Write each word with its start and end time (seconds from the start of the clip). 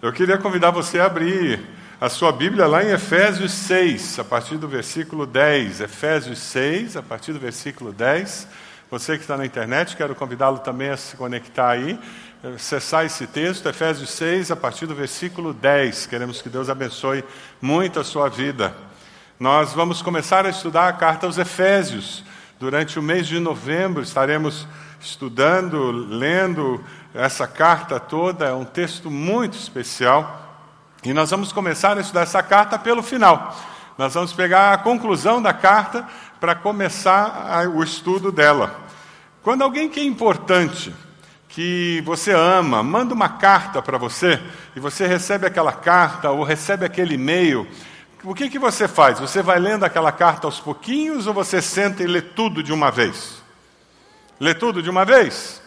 Eu 0.00 0.12
queria 0.12 0.38
convidar 0.38 0.70
você 0.70 1.00
a 1.00 1.06
abrir 1.06 1.60
a 2.00 2.08
sua 2.08 2.30
Bíblia 2.30 2.68
lá 2.68 2.84
em 2.84 2.92
Efésios 2.92 3.50
6, 3.50 4.20
a 4.20 4.24
partir 4.24 4.56
do 4.56 4.68
versículo 4.68 5.26
10. 5.26 5.80
Efésios 5.80 6.38
6, 6.38 6.96
a 6.96 7.02
partir 7.02 7.32
do 7.32 7.40
versículo 7.40 7.92
10. 7.92 8.46
Você 8.92 9.16
que 9.16 9.22
está 9.22 9.36
na 9.36 9.44
internet, 9.44 9.96
quero 9.96 10.14
convidá-lo 10.14 10.60
também 10.60 10.90
a 10.90 10.96
se 10.96 11.16
conectar 11.16 11.70
aí, 11.70 11.98
acessar 12.54 13.06
esse 13.06 13.26
texto, 13.26 13.68
Efésios 13.68 14.10
6, 14.10 14.52
a 14.52 14.56
partir 14.56 14.86
do 14.86 14.94
versículo 14.94 15.52
10. 15.52 16.06
Queremos 16.06 16.40
que 16.40 16.48
Deus 16.48 16.70
abençoe 16.70 17.24
muito 17.60 17.98
a 17.98 18.04
sua 18.04 18.28
vida. 18.28 18.72
Nós 19.40 19.72
vamos 19.72 20.00
começar 20.00 20.46
a 20.46 20.50
estudar 20.50 20.86
a 20.86 20.92
carta 20.92 21.26
aos 21.26 21.38
Efésios. 21.38 22.22
Durante 22.60 23.00
o 23.00 23.02
mês 23.02 23.26
de 23.26 23.40
novembro 23.40 24.00
estaremos 24.00 24.64
estudando, 25.00 25.90
lendo 25.90 26.84
essa 27.14 27.46
carta 27.46 27.98
toda, 27.98 28.46
é 28.46 28.52
um 28.52 28.64
texto 28.64 29.10
muito 29.10 29.56
especial. 29.56 30.66
E 31.04 31.12
nós 31.12 31.30
vamos 31.30 31.52
começar 31.52 31.96
a 31.96 32.00
estudar 32.00 32.22
essa 32.22 32.42
carta 32.42 32.78
pelo 32.78 33.02
final. 33.02 33.56
Nós 33.96 34.14
vamos 34.14 34.32
pegar 34.32 34.72
a 34.72 34.78
conclusão 34.78 35.40
da 35.40 35.52
carta 35.52 36.06
para 36.40 36.54
começar 36.54 37.68
o 37.68 37.82
estudo 37.82 38.30
dela. 38.30 38.78
Quando 39.42 39.62
alguém 39.62 39.88
que 39.88 40.00
é 40.00 40.04
importante, 40.04 40.94
que 41.48 42.02
você 42.04 42.32
ama, 42.32 42.82
manda 42.82 43.14
uma 43.14 43.28
carta 43.28 43.80
para 43.80 43.98
você, 43.98 44.40
e 44.76 44.80
você 44.80 45.06
recebe 45.06 45.46
aquela 45.46 45.72
carta 45.72 46.30
ou 46.30 46.44
recebe 46.44 46.84
aquele 46.84 47.14
e-mail, 47.14 47.66
o 48.22 48.34
que, 48.34 48.50
que 48.50 48.58
você 48.58 48.86
faz? 48.86 49.18
Você 49.18 49.42
vai 49.42 49.58
lendo 49.58 49.84
aquela 49.84 50.12
carta 50.12 50.46
aos 50.46 50.60
pouquinhos 50.60 51.26
ou 51.26 51.34
você 51.34 51.62
senta 51.62 52.02
e 52.02 52.06
lê 52.06 52.20
tudo 52.20 52.62
de 52.62 52.72
uma 52.72 52.90
vez? 52.90 53.42
Lê 54.38 54.54
tudo 54.54 54.82
de 54.82 54.90
uma 54.90 55.04
vez? 55.04 55.62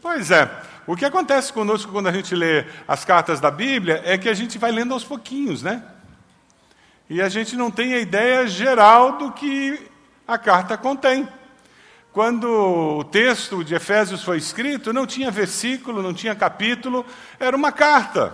Pois 0.00 0.30
é. 0.30 0.50
O 0.86 0.96
que 0.96 1.04
acontece 1.04 1.52
conosco 1.52 1.92
quando 1.92 2.08
a 2.08 2.12
gente 2.12 2.34
lê 2.34 2.64
as 2.88 3.04
cartas 3.04 3.38
da 3.38 3.50
Bíblia 3.50 4.00
é 4.04 4.16
que 4.16 4.28
a 4.28 4.34
gente 4.34 4.58
vai 4.58 4.72
lendo 4.72 4.94
aos 4.94 5.04
pouquinhos, 5.04 5.62
né? 5.62 5.82
E 7.08 7.20
a 7.20 7.28
gente 7.28 7.54
não 7.54 7.70
tem 7.70 7.92
a 7.92 7.98
ideia 7.98 8.46
geral 8.46 9.18
do 9.18 9.32
que 9.32 9.78
a 10.26 10.38
carta 10.38 10.78
contém. 10.78 11.28
Quando 12.12 12.48
o 12.98 13.04
texto 13.04 13.62
de 13.62 13.74
Efésios 13.74 14.24
foi 14.24 14.38
escrito, 14.38 14.92
não 14.92 15.06
tinha 15.06 15.30
versículo, 15.30 16.02
não 16.02 16.14
tinha 16.14 16.34
capítulo, 16.34 17.04
era 17.38 17.56
uma 17.56 17.70
carta. 17.70 18.32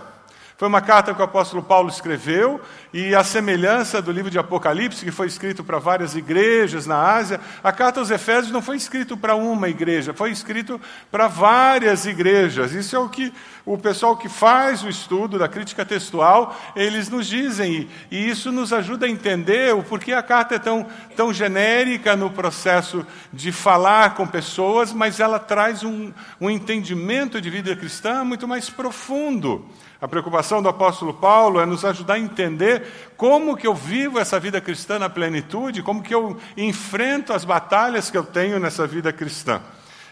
Foi 0.57 0.67
uma 0.67 0.81
carta 0.81 1.13
que 1.13 1.21
o 1.21 1.25
apóstolo 1.25 1.61
Paulo 1.61 1.89
escreveu, 1.89 2.59
e 2.99 3.13
a 3.13 3.23
semelhança 3.23 4.01
do 4.01 4.11
livro 4.11 4.31
de 4.31 4.39
Apocalipse, 4.39 5.05
que 5.05 5.11
foi 5.11 5.27
escrito 5.27 5.63
para 5.63 5.77
várias 5.77 6.15
igrejas 6.15 6.87
na 6.87 6.99
Ásia, 6.99 7.39
a 7.63 7.71
carta 7.71 7.99
aos 7.99 8.09
Efésios 8.09 8.51
não 8.51 8.59
foi 8.59 8.75
escrito 8.75 9.15
para 9.15 9.35
uma 9.35 9.69
igreja, 9.69 10.15
foi 10.15 10.31
escrito 10.31 10.81
para 11.11 11.27
várias 11.27 12.07
igrejas. 12.07 12.71
Isso 12.71 12.95
é 12.95 12.99
o 12.99 13.07
que 13.07 13.31
o 13.63 13.77
pessoal 13.77 14.17
que 14.17 14.27
faz 14.27 14.83
o 14.83 14.89
estudo 14.89 15.37
da 15.37 15.47
crítica 15.47 15.85
textual, 15.85 16.59
eles 16.75 17.07
nos 17.07 17.27
dizem, 17.27 17.87
e 18.09 18.29
isso 18.29 18.51
nos 18.51 18.73
ajuda 18.73 19.05
a 19.05 19.09
entender 19.09 19.75
o 19.75 19.83
porquê 19.83 20.13
a 20.13 20.23
carta 20.23 20.55
é 20.55 20.59
tão, 20.59 20.87
tão 21.15 21.31
genérica 21.31 22.15
no 22.15 22.31
processo 22.31 23.05
de 23.31 23.51
falar 23.51 24.15
com 24.15 24.25
pessoas, 24.25 24.91
mas 24.91 25.19
ela 25.19 25.37
traz 25.37 25.83
um, 25.83 26.11
um 26.41 26.49
entendimento 26.49 27.39
de 27.39 27.51
vida 27.51 27.75
cristã 27.75 28.23
muito 28.23 28.47
mais 28.47 28.71
profundo. 28.71 29.69
A 29.99 30.07
preocupação 30.07 30.61
do 30.61 30.69
apóstolo 30.69 31.11
Paulo 31.11 31.59
é 31.59 31.65
nos 31.65 31.83
ajudar 31.83 32.15
a 32.15 32.19
entender 32.19 32.86
como 33.15 33.57
que 33.57 33.67
eu 33.67 33.73
vivo 33.73 34.19
essa 34.19 34.39
vida 34.39 34.61
cristã 34.61 34.99
na 34.99 35.09
plenitude, 35.09 35.83
como 35.83 36.03
que 36.03 36.13
eu 36.13 36.39
enfrento 36.55 37.33
as 37.33 37.45
batalhas 37.45 38.09
que 38.09 38.17
eu 38.17 38.23
tenho 38.23 38.59
nessa 38.59 38.85
vida 38.87 39.11
cristã. 39.11 39.61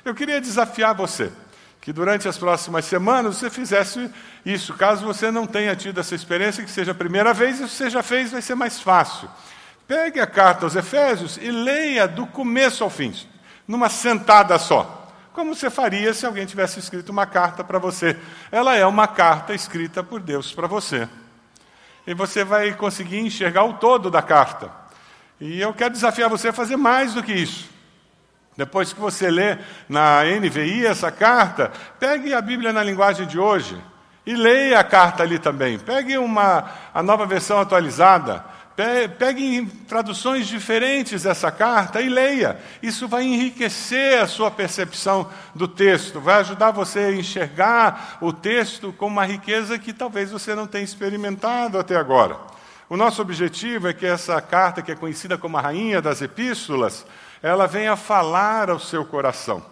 Eu 0.03 0.13
queria 0.13 0.39
desafiar 0.41 0.93
você 0.93 1.31
que 1.81 1.93
durante 1.93 2.27
as 2.27 2.37
próximas 2.37 2.85
semanas 2.85 3.37
você 3.37 3.49
fizesse 3.49 4.09
isso. 4.45 4.73
Caso 4.73 5.05
você 5.05 5.29
não 5.29 5.45
tenha 5.45 5.75
tido 5.75 5.99
essa 5.99 6.15
experiência, 6.15 6.63
que 6.63 6.71
seja 6.71 6.91
a 6.91 6.95
primeira 6.95 7.33
vez, 7.33 7.57
se 7.57 7.67
você 7.69 7.89
já 7.89 8.01
fez, 8.01 8.31
vai 8.31 8.41
ser 8.41 8.55
mais 8.55 8.79
fácil. 8.79 9.29
Pegue 9.87 10.19
a 10.19 10.25
carta 10.25 10.65
aos 10.65 10.75
Efésios 10.75 11.37
e 11.37 11.51
leia 11.51 12.07
do 12.07 12.25
começo 12.25 12.83
ao 12.83 12.89
fim, 12.89 13.13
numa 13.67 13.87
sentada 13.87 14.57
só 14.57 15.03
como 15.35 15.53
você 15.53 15.69
faria 15.69 16.13
se 16.13 16.25
alguém 16.25 16.45
tivesse 16.45 16.79
escrito 16.79 17.09
uma 17.09 17.25
carta 17.25 17.61
para 17.61 17.77
você. 17.77 18.17
Ela 18.49 18.77
é 18.77 18.85
uma 18.85 19.05
carta 19.05 19.53
escrita 19.53 20.01
por 20.01 20.21
Deus 20.21 20.53
para 20.53 20.65
você. 20.65 21.09
E 22.05 22.13
você 22.13 22.43
vai 22.43 22.73
conseguir 22.73 23.19
enxergar 23.19 23.63
o 23.63 23.73
todo 23.73 24.11
da 24.11 24.21
carta. 24.21 24.69
E 25.39 25.59
eu 25.59 25.73
quero 25.73 25.93
desafiar 25.93 26.29
você 26.29 26.49
a 26.49 26.53
fazer 26.53 26.77
mais 26.77 27.13
do 27.13 27.23
que 27.23 27.33
isso. 27.33 27.69
Depois 28.55 28.93
que 28.93 28.99
você 28.99 29.29
lê 29.29 29.57
na 29.89 30.23
NVI 30.23 30.85
essa 30.85 31.11
carta, 31.11 31.71
pegue 31.99 32.33
a 32.33 32.41
Bíblia 32.41 32.71
na 32.71 32.83
linguagem 32.83 33.27
de 33.27 33.37
hoje 33.37 33.77
e 34.25 34.33
leia 34.33 34.79
a 34.79 34.83
carta 34.83 35.23
ali 35.23 35.37
também. 35.37 35.77
Pegue 35.77 36.17
uma, 36.17 36.71
a 36.93 37.03
nova 37.03 37.25
versão 37.25 37.59
atualizada 37.59 38.45
Pegue 38.75 39.65
traduções 39.87 40.47
diferentes 40.47 41.23
dessa 41.23 41.49
carta 41.49 42.01
e 42.01 42.09
leia. 42.09 42.59
Isso 42.83 43.07
vai 43.07 43.23
enriquecer 43.23 44.21
a 44.21 44.27
sua 44.27 44.51
percepção 44.51 45.29
do 45.53 45.65
texto, 45.65 46.19
vai 46.19 46.41
ajudar 46.41 46.71
você 46.71 46.99
a 46.99 47.15
enxergar 47.15 48.17
o 48.19 48.33
texto 48.33 48.91
com 48.91 49.07
uma 49.07 49.25
riqueza 49.25 49.79
que 49.79 49.93
talvez 49.93 50.29
você 50.29 50.53
não 50.53 50.67
tenha 50.67 50.83
experimentado 50.83 51.79
até 51.79 51.95
agora. 51.95 52.37
O 52.89 52.97
nosso 52.97 53.21
objetivo 53.21 53.87
é 53.87 53.93
que 53.93 54.05
essa 54.05 54.41
carta, 54.41 54.81
que 54.81 54.91
é 54.91 54.95
conhecida 54.95 55.37
como 55.37 55.57
a 55.57 55.61
rainha 55.61 56.01
das 56.01 56.21
epístolas, 56.21 57.05
ela 57.41 57.67
venha 57.67 57.95
falar 57.95 58.69
ao 58.69 58.79
seu 58.79 59.05
coração. 59.05 59.65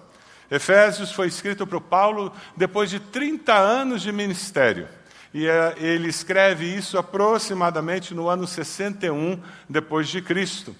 Efésios 0.49 1.11
foi 1.11 1.27
escrito 1.27 1.67
para 1.67 1.77
o 1.77 1.81
Paulo 1.81 2.31
depois 2.55 2.89
de 2.89 3.01
30 3.01 3.53
anos 3.53 4.01
de 4.01 4.13
ministério 4.13 4.87
e 5.33 5.47
é, 5.47 5.75
ele 5.79 6.07
escreve 6.07 6.65
isso 6.65 6.97
aproximadamente 6.97 8.13
no 8.13 8.27
ano 8.27 8.45
61 8.45 9.41
depois 9.67 10.07
de 10.07 10.21
Cristo. 10.21 10.75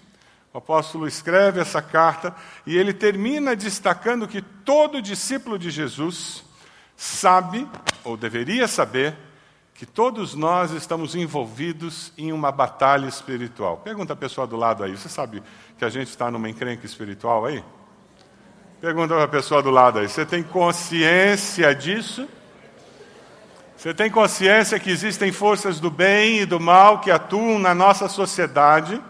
O 0.54 0.60
apóstolo 0.60 1.08
escreve 1.08 1.60
essa 1.60 1.82
carta 1.82 2.36
e 2.66 2.78
ele 2.78 2.94
termina 2.94 3.56
destacando 3.56 4.28
que 4.28 4.42
todo 4.42 5.02
discípulo 5.02 5.58
de 5.58 5.72
Jesus 5.72 6.44
sabe, 6.96 7.68
ou 8.04 8.16
deveria 8.16 8.68
saber, 8.68 9.16
que 9.74 9.88
todos 9.88 10.36
nós 10.36 10.70
estamos 10.72 11.16
envolvidos 11.16 12.14
em 12.16 12.32
uma 12.32 12.52
batalha 12.52 13.08
espiritual. 13.08 13.78
Pergunta 13.78 14.14
a 14.14 14.16
pessoa 14.16 14.46
do 14.46 14.56
lado 14.56 14.84
aí, 14.84 14.96
você 14.96 15.10
sabe 15.10 15.42
que 15.80 15.84
a 15.84 15.90
gente 15.90 16.10
está 16.10 16.30
numa 16.30 16.48
encrenca 16.48 16.86
espiritual 16.86 17.48
aí? 17.48 17.64
Pergunta 18.80 19.22
a 19.24 19.28
pessoa 19.28 19.64
do 19.64 19.72
lado 19.72 19.98
aí, 19.98 20.08
você 20.08 20.24
tem 20.24 20.44
consciência 20.44 21.74
disso? 21.74 22.30
Você 23.76 23.94
tem 23.94 24.10
consciência 24.10 24.80
que 24.80 24.90
existem 24.90 25.32
forças 25.32 25.80
do 25.80 25.90
bem 25.90 26.42
e 26.42 26.46
do 26.46 26.60
mal 26.60 27.00
que 27.00 27.12
atuam 27.12 27.60
na 27.60 27.74
nossa 27.74 28.08
sociedade 28.08 29.02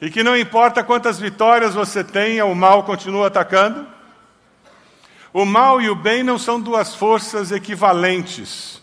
e 0.00 0.10
que 0.10 0.22
não 0.22 0.36
importa 0.36 0.82
quantas 0.82 1.18
vitórias 1.18 1.74
você 1.74 2.02
tenha, 2.02 2.44
o 2.44 2.54
mal 2.54 2.84
continua 2.84 3.26
atacando? 3.26 3.86
O 5.32 5.44
mal 5.44 5.80
e 5.80 5.88
o 5.88 5.94
bem 5.94 6.22
não 6.22 6.38
são 6.38 6.60
duas 6.60 6.94
forças 6.94 7.52
equivalentes. 7.52 8.82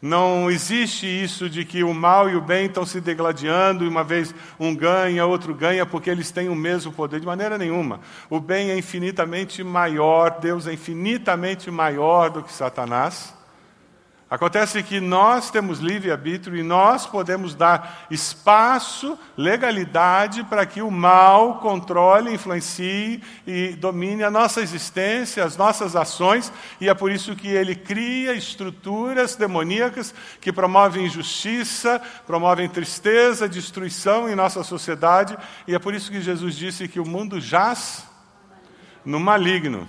Não 0.00 0.48
existe 0.48 1.06
isso 1.06 1.50
de 1.50 1.64
que 1.64 1.82
o 1.82 1.92
mal 1.92 2.30
e 2.30 2.36
o 2.36 2.40
bem 2.40 2.66
estão 2.66 2.86
se 2.86 3.00
degladiando 3.00 3.84
e 3.84 3.88
uma 3.88 4.04
vez 4.04 4.32
um 4.58 4.74
ganha, 4.74 5.26
outro 5.26 5.52
ganha, 5.52 5.84
porque 5.84 6.08
eles 6.08 6.30
têm 6.30 6.48
o 6.48 6.54
mesmo 6.54 6.92
poder. 6.92 7.18
De 7.18 7.26
maneira 7.26 7.58
nenhuma. 7.58 8.00
O 8.30 8.38
bem 8.38 8.70
é 8.70 8.78
infinitamente 8.78 9.64
maior, 9.64 10.38
Deus 10.38 10.68
é 10.68 10.72
infinitamente 10.72 11.68
maior 11.68 12.30
do 12.30 12.42
que 12.44 12.52
Satanás. 12.52 13.37
Acontece 14.30 14.82
que 14.82 15.00
nós 15.00 15.50
temos 15.50 15.78
livre-arbítrio 15.78 16.54
e 16.54 16.62
nós 16.62 17.06
podemos 17.06 17.54
dar 17.54 18.06
espaço, 18.10 19.18
legalidade 19.34 20.44
para 20.44 20.66
que 20.66 20.82
o 20.82 20.90
mal 20.90 21.60
controle, 21.60 22.34
influencie 22.34 23.22
e 23.46 23.68
domine 23.70 24.22
a 24.22 24.30
nossa 24.30 24.60
existência, 24.60 25.42
as 25.42 25.56
nossas 25.56 25.96
ações, 25.96 26.52
e 26.78 26.90
é 26.90 26.94
por 26.94 27.10
isso 27.10 27.34
que 27.34 27.48
ele 27.48 27.74
cria 27.74 28.34
estruturas 28.34 29.34
demoníacas 29.34 30.14
que 30.42 30.52
promovem 30.52 31.06
injustiça, 31.06 31.98
promovem 32.26 32.68
tristeza, 32.68 33.48
destruição 33.48 34.28
em 34.28 34.34
nossa 34.34 34.62
sociedade, 34.62 35.38
e 35.66 35.74
é 35.74 35.78
por 35.78 35.94
isso 35.94 36.10
que 36.10 36.20
Jesus 36.20 36.54
disse 36.54 36.86
que 36.86 37.00
o 37.00 37.08
mundo 37.08 37.40
jaz 37.40 38.06
no 39.06 39.18
maligno. 39.18 39.88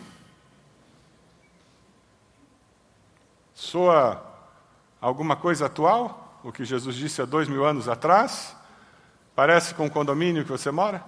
Soa 3.54 4.29
alguma 5.02 5.36
coisa 5.36 5.68
atual, 5.68 6.40
o 6.44 6.52
que 6.52 6.66
Jesus 6.66 6.96
disse 6.96 7.22
há 7.22 7.26
dois 7.26 7.48
mil 7.48 7.66
anos 7.66 7.88
atrás? 7.88 8.56
Parece 9.36 9.74
com 9.74 9.86
o 9.86 9.90
condomínio 9.90 10.44
que 10.44 10.52
você 10.52 10.72
mora? 10.72 11.04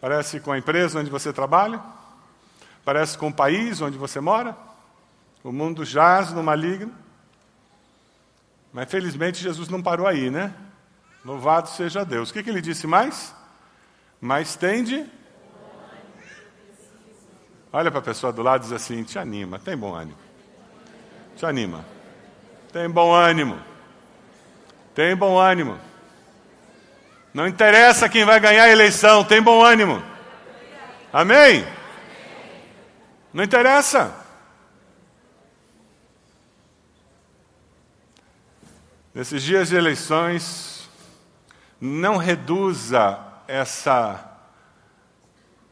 Parece 0.00 0.40
com 0.40 0.52
a 0.52 0.58
empresa 0.58 1.00
onde 1.00 1.10
você 1.10 1.32
trabalha? 1.32 1.80
Parece 2.84 3.16
com 3.16 3.28
o 3.28 3.32
país 3.32 3.80
onde 3.80 3.96
você 3.96 4.20
mora? 4.20 4.56
O 5.42 5.52
mundo 5.52 5.84
jaz 5.84 6.30
no 6.32 6.42
maligno. 6.42 6.92
Mas 8.72 8.90
felizmente 8.90 9.42
Jesus 9.42 9.68
não 9.68 9.82
parou 9.82 10.06
aí, 10.06 10.30
né? 10.30 10.54
Louvado 11.24 11.68
seja 11.68 12.04
Deus. 12.04 12.30
O 12.30 12.32
que, 12.32 12.42
que 12.42 12.50
ele 12.50 12.60
disse 12.60 12.86
mais? 12.86 13.34
Mais 14.20 14.56
tende. 14.56 15.06
Olha 17.72 17.90
para 17.90 18.00
a 18.00 18.02
pessoa 18.02 18.32
do 18.32 18.42
lado 18.42 18.62
e 18.62 18.64
diz 18.64 18.72
assim: 18.72 19.02
te 19.04 19.18
anima, 19.18 19.58
tem 19.58 19.76
bom 19.76 19.94
ânimo 19.94 20.23
te 21.36 21.46
anima. 21.46 21.84
Tem 22.72 22.88
bom 22.88 23.12
ânimo. 23.12 23.58
Tem 24.94 25.14
bom 25.16 25.38
ânimo. 25.38 25.78
Não 27.32 27.48
interessa 27.48 28.08
quem 28.08 28.24
vai 28.24 28.38
ganhar 28.38 28.64
a 28.64 28.70
eleição, 28.70 29.24
tem 29.24 29.42
bom 29.42 29.62
ânimo. 29.62 30.02
Amém? 31.12 31.66
Não 33.32 33.42
interessa. 33.42 34.14
Nesses 39.12 39.42
dias 39.42 39.68
de 39.68 39.76
eleições, 39.76 40.88
não 41.80 42.16
reduza 42.16 43.18
essa 43.46 44.32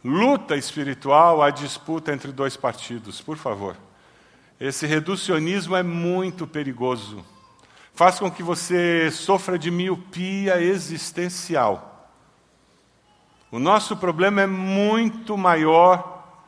luta 0.05 0.57
espiritual 0.57 1.43
à 1.43 1.51
disputa 1.51 2.13
entre 2.13 2.33
dois 2.33 2.57
partidos, 2.57 3.21
por 3.21 3.37
favor. 3.37 3.77
Esse 4.63 4.87
reducionismo 4.87 5.75
é 5.75 5.83
muito 5.83 6.47
perigoso. 6.47 7.27
Faz 7.95 8.21
com 8.21 8.31
que 8.31 8.45
você 8.45 9.11
sofra 9.11 9.59
de 9.59 9.73
miopia 9.73 10.63
existencial. 10.63 12.09
O 13.51 13.59
nosso 13.59 13.97
problema 13.97 14.43
é 14.43 14.47
muito 14.47 15.37
maior 15.37 16.47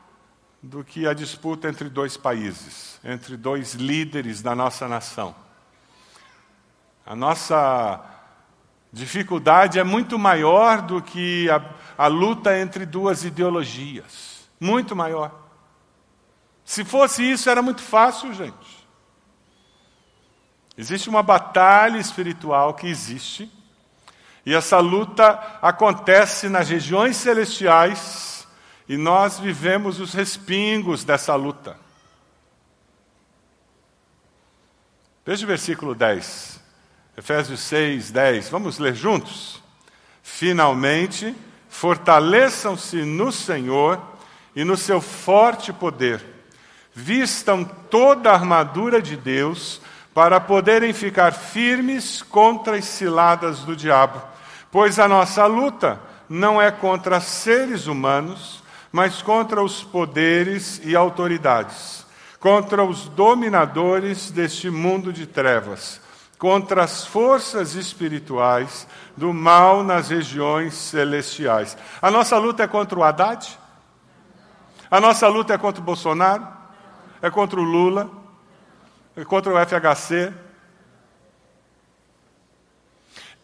do 0.63 0.81
que 0.81 1.05
a 1.05 1.13
disputa 1.13 1.67
entre 1.67 1.89
dois 1.89 2.15
países, 2.15 3.01
entre 3.03 3.35
dois 3.35 3.73
líderes 3.73 4.41
da 4.41 4.55
nossa 4.55 4.87
nação. 4.87 5.35
A 7.05 7.17
nossa 7.17 8.01
dificuldade 8.93 9.77
é 9.77 9.83
muito 9.83 10.17
maior 10.17 10.81
do 10.81 11.01
que 11.01 11.49
a, 11.49 11.61
a 11.97 12.07
luta 12.07 12.57
entre 12.57 12.85
duas 12.85 13.25
ideologias. 13.25 14.47
Muito 14.57 14.95
maior. 14.95 15.44
Se 16.65 16.83
fosse 16.83 17.23
isso, 17.23 17.47
era 17.47 17.61
muito 17.61 17.81
fácil, 17.81 18.33
gente. 18.33 18.85
Existe 20.75 21.07
uma 21.07 21.23
batalha 21.23 21.99
espiritual 21.99 22.73
que 22.73 22.87
existe, 22.87 23.49
e 24.45 24.53
essa 24.53 24.79
luta 24.79 25.57
acontece 25.61 26.49
nas 26.49 26.67
regiões 26.67 27.15
celestiais, 27.15 28.47
e 28.89 28.97
nós 28.97 29.39
vivemos 29.39 29.99
os 29.99 30.13
respingos 30.13 31.03
dessa 31.03 31.35
luta. 31.35 31.77
Veja 35.25 35.45
o 35.45 35.47
versículo 35.47 35.95
10. 35.95 36.59
Efésios 37.17 37.61
6, 37.61 38.11
10. 38.11 38.49
Vamos 38.49 38.77
ler 38.77 38.93
juntos? 38.93 39.63
Finalmente, 40.21 41.35
fortaleçam-se 41.69 42.97
no 42.97 43.31
Senhor 43.31 44.01
e 44.55 44.63
no 44.63 44.75
seu 44.75 44.99
forte 44.99 45.71
poder. 45.71 46.34
Vistam 46.95 47.65
toda 47.65 48.31
a 48.31 48.33
armadura 48.33 49.01
de 49.01 49.17
Deus 49.17 49.81
para 50.13 50.39
poderem 50.39 50.93
ficar 50.93 51.33
firmes 51.33 52.21
contra 52.21 52.77
as 52.77 52.85
ciladas 52.85 53.59
do 53.59 53.75
diabo. 53.75 54.21
Pois 54.71 54.97
a 54.97 55.07
nossa 55.07 55.45
luta 55.45 55.99
não 56.29 56.61
é 56.61 56.71
contra 56.71 57.19
seres 57.19 57.85
humanos, 57.85 58.63
mas 58.91 59.21
contra 59.21 59.61
os 59.61 59.83
poderes 59.83 60.79
e 60.85 60.95
autoridades, 60.95 62.05
contra 62.39 62.83
os 62.83 63.09
dominadores 63.09 64.31
deste 64.31 64.69
mundo 64.69 65.11
de 65.11 65.27
trevas 65.27 65.99
contra 66.37 66.83
as 66.83 67.05
forças 67.05 67.75
espirituais 67.75 68.87
do 69.15 69.33
mal 69.33 69.83
nas 69.83 70.09
regiões 70.09 70.73
celestiais. 70.73 71.77
A 72.01 72.11
nossa 72.11 72.37
luta 72.37 72.63
é 72.63 72.67
contra 72.67 72.99
o 72.99 73.03
Haddad? 73.03 73.57
A 74.91 74.99
nossa 74.99 75.27
luta 75.27 75.53
é 75.53 75.57
contra 75.57 75.81
o 75.81 75.85
Bolsonaro? 75.85 76.54
É 77.21 77.29
contra 77.29 77.59
o 77.59 77.63
Lula? 77.63 78.11
É 79.15 79.23
contra 79.23 79.53
o 79.53 79.65
FHC? 79.65 80.33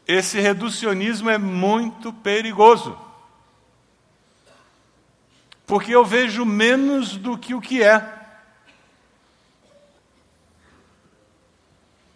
Esse 0.07 0.39
reducionismo 0.39 1.29
é 1.29 1.37
muito 1.37 2.11
perigoso. 2.11 2.97
Porque 5.65 5.95
eu 5.95 6.03
vejo 6.03 6.45
menos 6.45 7.15
do 7.15 7.37
que 7.37 7.55
o 7.55 7.61
que 7.61 7.81
é. 7.81 8.20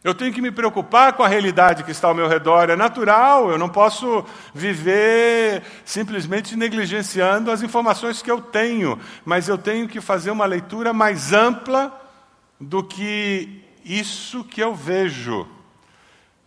Eu 0.06 0.14
tenho 0.14 0.32
que 0.32 0.40
me 0.40 0.52
preocupar 0.52 1.14
com 1.14 1.24
a 1.24 1.28
realidade 1.28 1.84
que 1.84 1.90
está 1.90 2.08
ao 2.08 2.14
meu 2.14 2.28
redor. 2.28 2.70
É 2.70 2.76
natural, 2.76 3.50
eu 3.50 3.58
não 3.58 3.68
posso 3.68 4.24
viver 4.54 5.64
simplesmente 5.84 6.56
negligenciando 6.56 7.50
as 7.50 7.64
informações 7.64 8.22
que 8.22 8.30
eu 8.30 8.40
tenho, 8.40 9.00
mas 9.26 9.48
eu 9.48 9.58
tenho 9.58 9.88
que 9.88 10.00
fazer 10.00 10.30
uma 10.30 10.46
leitura 10.46 10.94
mais 10.94 11.34
ampla 11.34 11.92
do 12.62 12.84
que 12.84 13.64
isso 13.84 14.44
que 14.44 14.62
eu 14.62 14.76
vejo. 14.76 15.48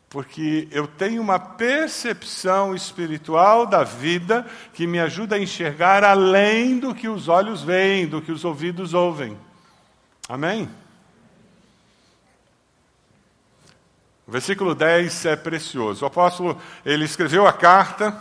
Porque 0.08 0.68
eu 0.70 0.86
tenho 0.86 1.20
uma 1.20 1.40
percepção 1.40 2.76
espiritual 2.76 3.66
da 3.66 3.82
vida 3.82 4.46
que 4.72 4.86
me 4.86 5.00
ajuda 5.00 5.34
a 5.34 5.40
enxergar 5.40 6.04
além 6.04 6.78
do 6.78 6.94
que 6.94 7.08
os 7.08 7.26
olhos 7.26 7.60
veem, 7.60 8.06
do 8.06 8.22
que 8.22 8.30
os 8.30 8.44
ouvidos 8.44 8.94
ouvem. 8.94 9.36
Amém? 10.28 10.70
O 14.28 14.30
versículo 14.30 14.74
10 14.74 15.24
é 15.24 15.36
precioso. 15.36 16.04
O 16.04 16.06
apóstolo, 16.06 16.60
ele 16.84 17.06
escreveu 17.06 17.46
a 17.46 17.52
carta, 17.52 18.14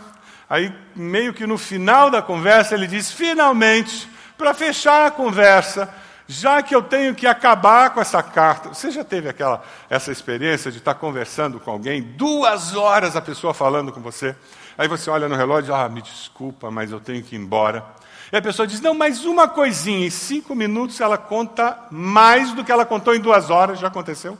aí 0.48 0.74
meio 0.96 1.34
que 1.34 1.46
no 1.46 1.58
final 1.58 2.10
da 2.10 2.22
conversa 2.22 2.74
ele 2.74 2.86
diz: 2.86 3.12
"Finalmente, 3.12 4.08
para 4.38 4.54
fechar 4.54 5.06
a 5.06 5.10
conversa, 5.10 5.94
já 6.26 6.62
que 6.62 6.74
eu 6.74 6.80
tenho 6.80 7.14
que 7.14 7.26
acabar 7.26 7.90
com 7.90 8.00
essa 8.00 8.22
carta. 8.22 8.70
Você 8.70 8.90
já 8.90 9.04
teve 9.04 9.28
aquela 9.28 9.62
essa 9.90 10.10
experiência 10.10 10.72
de 10.72 10.78
estar 10.78 10.94
conversando 10.94 11.60
com 11.60 11.70
alguém, 11.70 12.00
duas 12.00 12.74
horas 12.74 13.14
a 13.14 13.20
pessoa 13.20 13.52
falando 13.52 13.92
com 13.92 14.00
você, 14.00 14.34
aí 14.78 14.88
você 14.88 15.10
olha 15.10 15.28
no 15.28 15.36
relógio, 15.36 15.74
ah, 15.74 15.90
me 15.90 16.00
desculpa, 16.00 16.70
mas 16.70 16.90
eu 16.90 17.00
tenho 17.00 17.22
que 17.22 17.36
ir 17.36 17.38
embora. 17.38 17.84
E 18.32 18.36
a 18.36 18.42
pessoa 18.42 18.66
diz, 18.66 18.80
não, 18.80 18.94
mais 18.94 19.26
uma 19.26 19.46
coisinha, 19.46 20.06
em 20.06 20.10
cinco 20.10 20.54
minutos 20.54 21.02
ela 21.02 21.18
conta 21.18 21.78
mais 21.90 22.52
do 22.52 22.64
que 22.64 22.72
ela 22.72 22.86
contou 22.86 23.14
em 23.14 23.20
duas 23.20 23.50
horas, 23.50 23.78
já 23.78 23.88
aconteceu? 23.88 24.38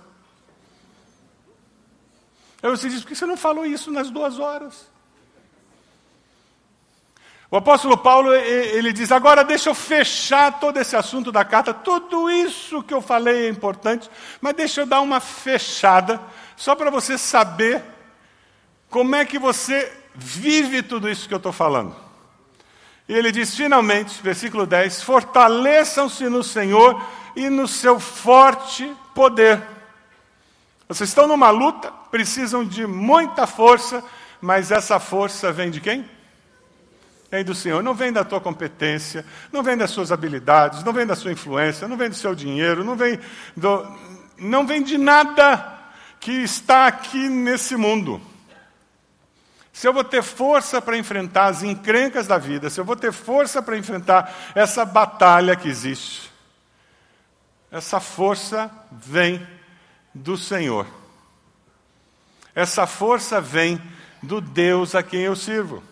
Aí 2.62 2.70
você 2.70 2.88
diz, 2.88 3.02
por 3.02 3.08
que 3.08 3.14
você 3.14 3.26
não 3.26 3.36
falou 3.36 3.64
isso 3.64 3.90
nas 3.90 4.10
duas 4.10 4.38
horas? 4.38 4.88
O 7.50 7.56
apóstolo 7.56 7.96
Paulo, 7.96 8.34
ele 8.34 8.92
diz, 8.92 9.10
agora 9.10 9.42
deixa 9.42 9.70
eu 9.70 9.74
fechar 9.74 10.60
todo 10.60 10.76
esse 10.76 10.94
assunto 10.94 11.32
da 11.32 11.46
carta, 11.46 11.72
tudo 11.72 12.28
isso 12.30 12.82
que 12.82 12.92
eu 12.92 13.00
falei 13.00 13.46
é 13.46 13.48
importante, 13.48 14.10
mas 14.38 14.54
deixa 14.54 14.82
eu 14.82 14.86
dar 14.86 15.00
uma 15.00 15.18
fechada, 15.18 16.20
só 16.56 16.74
para 16.74 16.90
você 16.90 17.16
saber 17.16 17.82
como 18.90 19.16
é 19.16 19.24
que 19.24 19.38
você 19.38 19.90
vive 20.14 20.82
tudo 20.82 21.08
isso 21.08 21.26
que 21.26 21.32
eu 21.32 21.38
estou 21.38 21.52
falando. 21.52 21.96
E 23.08 23.14
ele 23.14 23.32
diz, 23.32 23.54
finalmente, 23.54 24.22
versículo 24.22 24.66
10, 24.66 25.02
fortaleçam-se 25.02 26.28
no 26.28 26.44
Senhor 26.44 27.02
e 27.34 27.48
no 27.48 27.66
seu 27.66 27.98
forte 27.98 28.94
poder. 29.14 29.77
Vocês 30.88 31.10
estão 31.10 31.26
numa 31.26 31.50
luta, 31.50 31.92
precisam 32.10 32.64
de 32.64 32.86
muita 32.86 33.46
força, 33.46 34.02
mas 34.40 34.70
essa 34.70 34.98
força 34.98 35.52
vem 35.52 35.70
de 35.70 35.82
quem? 35.82 36.08
Vem 37.30 37.44
do 37.44 37.54
Senhor. 37.54 37.82
Não 37.82 37.94
vem 37.94 38.10
da 38.10 38.24
tua 38.24 38.40
competência, 38.40 39.24
não 39.52 39.62
vem 39.62 39.76
das 39.76 39.90
suas 39.90 40.10
habilidades, 40.10 40.82
não 40.82 40.94
vem 40.94 41.06
da 41.06 41.14
sua 41.14 41.30
influência, 41.30 41.86
não 41.86 41.98
vem 41.98 42.08
do 42.08 42.14
seu 42.14 42.34
dinheiro, 42.34 42.82
não 42.82 42.96
vem, 42.96 43.20
do, 43.54 43.86
não 44.38 44.66
vem 44.66 44.82
de 44.82 44.96
nada 44.96 45.78
que 46.18 46.32
está 46.32 46.86
aqui 46.86 47.28
nesse 47.28 47.76
mundo. 47.76 48.18
Se 49.70 49.86
eu 49.86 49.92
vou 49.92 50.02
ter 50.02 50.22
força 50.22 50.80
para 50.80 50.96
enfrentar 50.96 51.48
as 51.48 51.62
encrencas 51.62 52.26
da 52.26 52.38
vida, 52.38 52.70
se 52.70 52.80
eu 52.80 52.84
vou 52.84 52.96
ter 52.96 53.12
força 53.12 53.62
para 53.62 53.76
enfrentar 53.76 54.34
essa 54.54 54.86
batalha 54.86 55.54
que 55.54 55.68
existe, 55.68 56.32
essa 57.70 58.00
força 58.00 58.70
vem 58.90 59.46
do 60.18 60.36
Senhor. 60.36 60.86
Essa 62.54 62.86
força 62.86 63.40
vem 63.40 63.80
do 64.22 64.40
Deus 64.40 64.94
a 64.94 65.02
quem 65.02 65.20
eu 65.20 65.36
sirvo. 65.36 65.82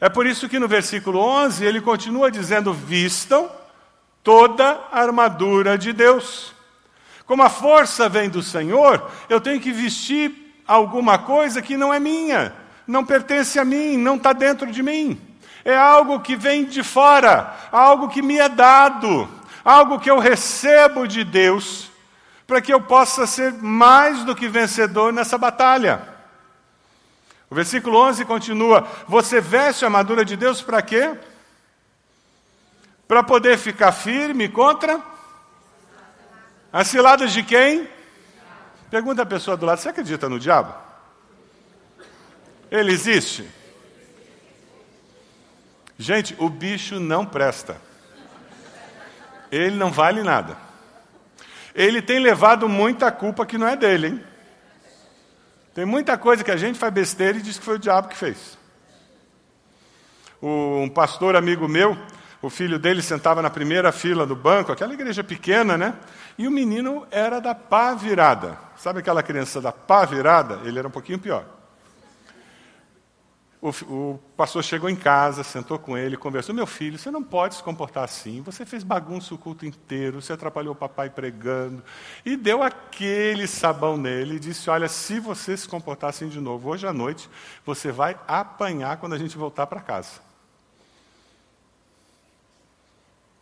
É 0.00 0.08
por 0.08 0.26
isso 0.26 0.48
que 0.48 0.58
no 0.58 0.68
versículo 0.68 1.18
11 1.18 1.64
ele 1.64 1.80
continua 1.80 2.30
dizendo: 2.30 2.72
vistam 2.72 3.50
toda 4.22 4.78
a 4.92 5.00
armadura 5.00 5.78
de 5.78 5.92
Deus. 5.92 6.52
Como 7.24 7.42
a 7.42 7.48
força 7.48 8.08
vem 8.08 8.28
do 8.28 8.42
Senhor, 8.42 9.10
eu 9.30 9.40
tenho 9.40 9.60
que 9.60 9.72
vestir 9.72 10.62
alguma 10.66 11.16
coisa 11.16 11.62
que 11.62 11.76
não 11.76 11.92
é 11.92 11.98
minha, 11.98 12.54
não 12.86 13.04
pertence 13.04 13.58
a 13.58 13.64
mim, 13.64 13.96
não 13.96 14.16
está 14.16 14.34
dentro 14.34 14.70
de 14.70 14.82
mim. 14.82 15.18
É 15.64 15.74
algo 15.74 16.20
que 16.20 16.36
vem 16.36 16.66
de 16.66 16.82
fora, 16.82 17.56
algo 17.72 18.08
que 18.08 18.20
me 18.20 18.38
é 18.38 18.50
dado, 18.50 19.26
algo 19.64 19.98
que 19.98 20.10
eu 20.10 20.18
recebo 20.18 21.08
de 21.08 21.24
Deus 21.24 21.93
para 22.46 22.60
que 22.60 22.72
eu 22.72 22.80
possa 22.80 23.26
ser 23.26 23.52
mais 23.52 24.24
do 24.24 24.34
que 24.34 24.48
vencedor 24.48 25.12
nessa 25.12 25.38
batalha. 25.38 26.14
O 27.48 27.54
versículo 27.54 27.98
11 27.98 28.24
continua: 28.24 28.86
Você 29.06 29.40
veste 29.40 29.84
a 29.84 29.88
armadura 29.88 30.24
de 30.24 30.36
Deus 30.36 30.60
para 30.60 30.82
quê? 30.82 31.16
Para 33.06 33.22
poder 33.22 33.58
ficar 33.58 33.92
firme 33.92 34.48
contra 34.48 35.00
as 36.72 36.88
ciladas 36.88 37.32
de 37.32 37.42
quem? 37.42 37.88
Pergunta 38.90 39.22
a 39.22 39.26
pessoa 39.26 39.56
do 39.56 39.66
lado: 39.66 39.80
você 39.80 39.88
acredita 39.88 40.28
no 40.28 40.38
diabo? 40.38 40.74
Ele 42.70 42.92
existe? 42.92 43.48
Gente, 45.96 46.34
o 46.38 46.48
bicho 46.48 46.98
não 46.98 47.24
presta. 47.24 47.80
Ele 49.50 49.76
não 49.76 49.92
vale 49.92 50.22
nada. 50.22 50.63
Ele 51.74 52.00
tem 52.00 52.20
levado 52.20 52.68
muita 52.68 53.10
culpa 53.10 53.44
que 53.44 53.58
não 53.58 53.66
é 53.66 53.76
dele, 53.76 54.06
hein? 54.06 54.24
Tem 55.74 55.84
muita 55.84 56.16
coisa 56.16 56.44
que 56.44 56.50
a 56.52 56.56
gente 56.56 56.78
faz 56.78 56.92
besteira 56.92 57.36
e 57.36 57.42
diz 57.42 57.58
que 57.58 57.64
foi 57.64 57.74
o 57.74 57.78
diabo 57.78 58.08
que 58.08 58.16
fez. 58.16 58.56
Um 60.40 60.88
pastor 60.88 61.34
amigo 61.34 61.66
meu, 61.66 61.98
o 62.40 62.48
filho 62.48 62.78
dele 62.78 63.02
sentava 63.02 63.42
na 63.42 63.50
primeira 63.50 63.90
fila 63.90 64.24
do 64.24 64.36
banco, 64.36 64.70
aquela 64.70 64.94
igreja 64.94 65.24
pequena, 65.24 65.76
né? 65.76 65.94
E 66.38 66.46
o 66.46 66.50
menino 66.50 67.06
era 67.10 67.40
da 67.40 67.54
pá 67.54 67.94
virada. 67.94 68.56
Sabe 68.76 69.00
aquela 69.00 69.22
criança 69.22 69.60
da 69.60 69.72
pá 69.72 70.04
virada? 70.04 70.60
Ele 70.64 70.78
era 70.78 70.86
um 70.86 70.92
pouquinho 70.92 71.18
pior. 71.18 71.44
O, 73.64 73.70
o, 73.70 74.20
pastor 74.36 74.62
chegou 74.62 74.90
em 74.90 74.94
casa, 74.94 75.42
sentou 75.42 75.78
com 75.78 75.96
ele, 75.96 76.18
conversou. 76.18 76.54
Meu 76.54 76.66
filho, 76.66 76.98
você 76.98 77.10
não 77.10 77.22
pode 77.22 77.54
se 77.54 77.62
comportar 77.62 78.04
assim. 78.04 78.42
Você 78.42 78.66
fez 78.66 78.84
bagunça 78.84 79.34
o 79.34 79.38
culto 79.38 79.64
inteiro, 79.64 80.20
você 80.20 80.34
atrapalhou 80.34 80.74
o 80.74 80.76
papai 80.76 81.08
pregando. 81.08 81.82
E 82.26 82.36
deu 82.36 82.62
aquele 82.62 83.46
sabão 83.46 83.96
nele 83.96 84.34
e 84.34 84.38
disse: 84.38 84.68
Olha, 84.68 84.86
se 84.86 85.18
você 85.18 85.56
se 85.56 85.66
comportar 85.66 86.10
assim 86.10 86.28
de 86.28 86.40
novo 86.40 86.68
hoje 86.68 86.86
à 86.86 86.92
noite, 86.92 87.26
você 87.64 87.90
vai 87.90 88.20
apanhar 88.28 88.98
quando 88.98 89.14
a 89.14 89.18
gente 89.18 89.34
voltar 89.38 89.66
para 89.66 89.80
casa. 89.80 90.20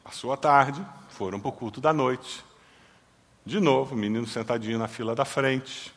Passou 0.05 0.33
a 0.33 0.37
tarde, 0.37 0.87
foram 1.09 1.41
para 1.41 1.49
o 1.49 1.53
culto 1.53 1.81
da 1.81 1.93
noite. 1.93 2.45
De 3.45 3.59
novo, 3.59 3.97
o 3.97 3.99
menino 3.99 4.29
sentadinho 4.29 4.79
na 4.79 4.87
fila 4.87 5.17
da 5.17 5.25
frente. 5.25 5.93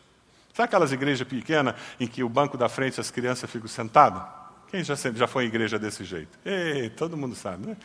Sabe 0.55 0.67
aquelas 0.67 0.93
igrejas 0.93 1.27
pequenas 1.27 1.75
em 1.99 2.07
que 2.07 2.23
o 2.23 2.29
banco 2.29 2.57
da 2.57 2.69
frente 2.69 2.97
as 2.97 3.11
crianças 3.11 3.51
ficam 3.51 3.67
sentadas? 3.67 4.23
Quem 4.69 4.81
já, 4.85 4.95
já 4.95 5.27
foi 5.27 5.43
em 5.43 5.47
igreja 5.47 5.77
desse 5.77 6.05
jeito? 6.05 6.39
Ei, 6.45 6.89
todo 6.89 7.17
mundo 7.17 7.35
sabe, 7.35 7.67
né? 7.67 7.77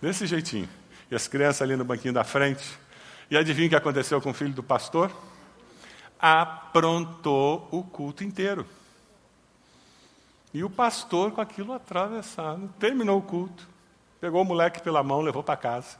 Desse 0.00 0.26
jeitinho. 0.26 0.66
E 1.10 1.14
as 1.14 1.28
crianças 1.28 1.60
ali 1.60 1.76
no 1.76 1.84
banquinho 1.84 2.14
da 2.14 2.24
frente. 2.24 2.78
E 3.30 3.36
adivinha 3.36 3.66
o 3.66 3.68
que 3.68 3.76
aconteceu 3.76 4.22
com 4.22 4.30
o 4.30 4.34
filho 4.34 4.54
do 4.54 4.62
pastor? 4.62 5.14
Aprontou 6.18 7.68
o 7.70 7.82
culto 7.82 8.24
inteiro. 8.24 8.66
E 10.54 10.64
o 10.64 10.70
pastor 10.70 11.30
com 11.30 11.42
aquilo 11.42 11.74
atravessado. 11.74 12.72
Terminou 12.78 13.18
o 13.18 13.22
culto. 13.22 13.68
Pegou 14.18 14.40
o 14.40 14.44
moleque 14.46 14.80
pela 14.80 15.02
mão, 15.02 15.20
levou 15.20 15.42
para 15.42 15.58
casa. 15.58 15.98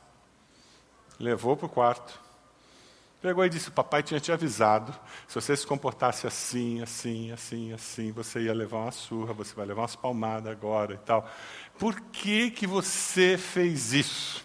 Levou 1.20 1.54
para 1.54 1.66
o 1.66 1.68
quarto. 1.68 2.23
Pegou 3.24 3.42
e 3.42 3.48
disse: 3.48 3.70
Papai 3.70 4.02
tinha 4.02 4.20
te 4.20 4.30
avisado. 4.30 4.94
Se 5.26 5.34
você 5.34 5.56
se 5.56 5.66
comportasse 5.66 6.26
assim, 6.26 6.82
assim, 6.82 7.32
assim, 7.32 7.72
assim, 7.72 8.12
você 8.12 8.42
ia 8.42 8.52
levar 8.52 8.80
uma 8.80 8.90
surra, 8.90 9.32
você 9.32 9.54
vai 9.54 9.64
levar 9.64 9.80
umas 9.80 9.96
palmadas 9.96 10.52
agora 10.52 10.92
e 10.92 10.98
tal. 10.98 11.26
Por 11.78 11.98
que, 12.12 12.50
que 12.50 12.66
você 12.66 13.38
fez 13.38 13.94
isso? 13.94 14.44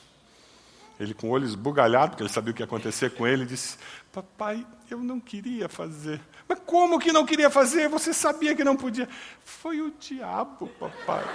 Ele, 0.97 1.13
com 1.13 1.27
o 1.27 1.31
olho 1.31 1.43
esbugalhado, 1.43 2.11
porque 2.11 2.23
ele 2.23 2.29
sabia 2.29 2.51
o 2.51 2.53
que 2.53 2.61
ia 2.61 2.65
acontecer 2.65 3.09
com 3.09 3.27
ele, 3.27 3.45
disse: 3.45 3.77
Papai, 4.13 4.65
eu 4.89 4.99
não 4.99 5.19
queria 5.19 5.67
fazer. 5.67 6.21
Mas 6.47 6.59
como 6.65 6.99
que 6.99 7.11
não 7.11 7.25
queria 7.25 7.49
fazer? 7.49 7.89
Você 7.89 8.13
sabia 8.13 8.55
que 8.55 8.63
não 8.63 8.77
podia. 8.77 9.09
Foi 9.43 9.81
o 9.81 9.91
diabo, 9.99 10.67
papai. 10.79 11.25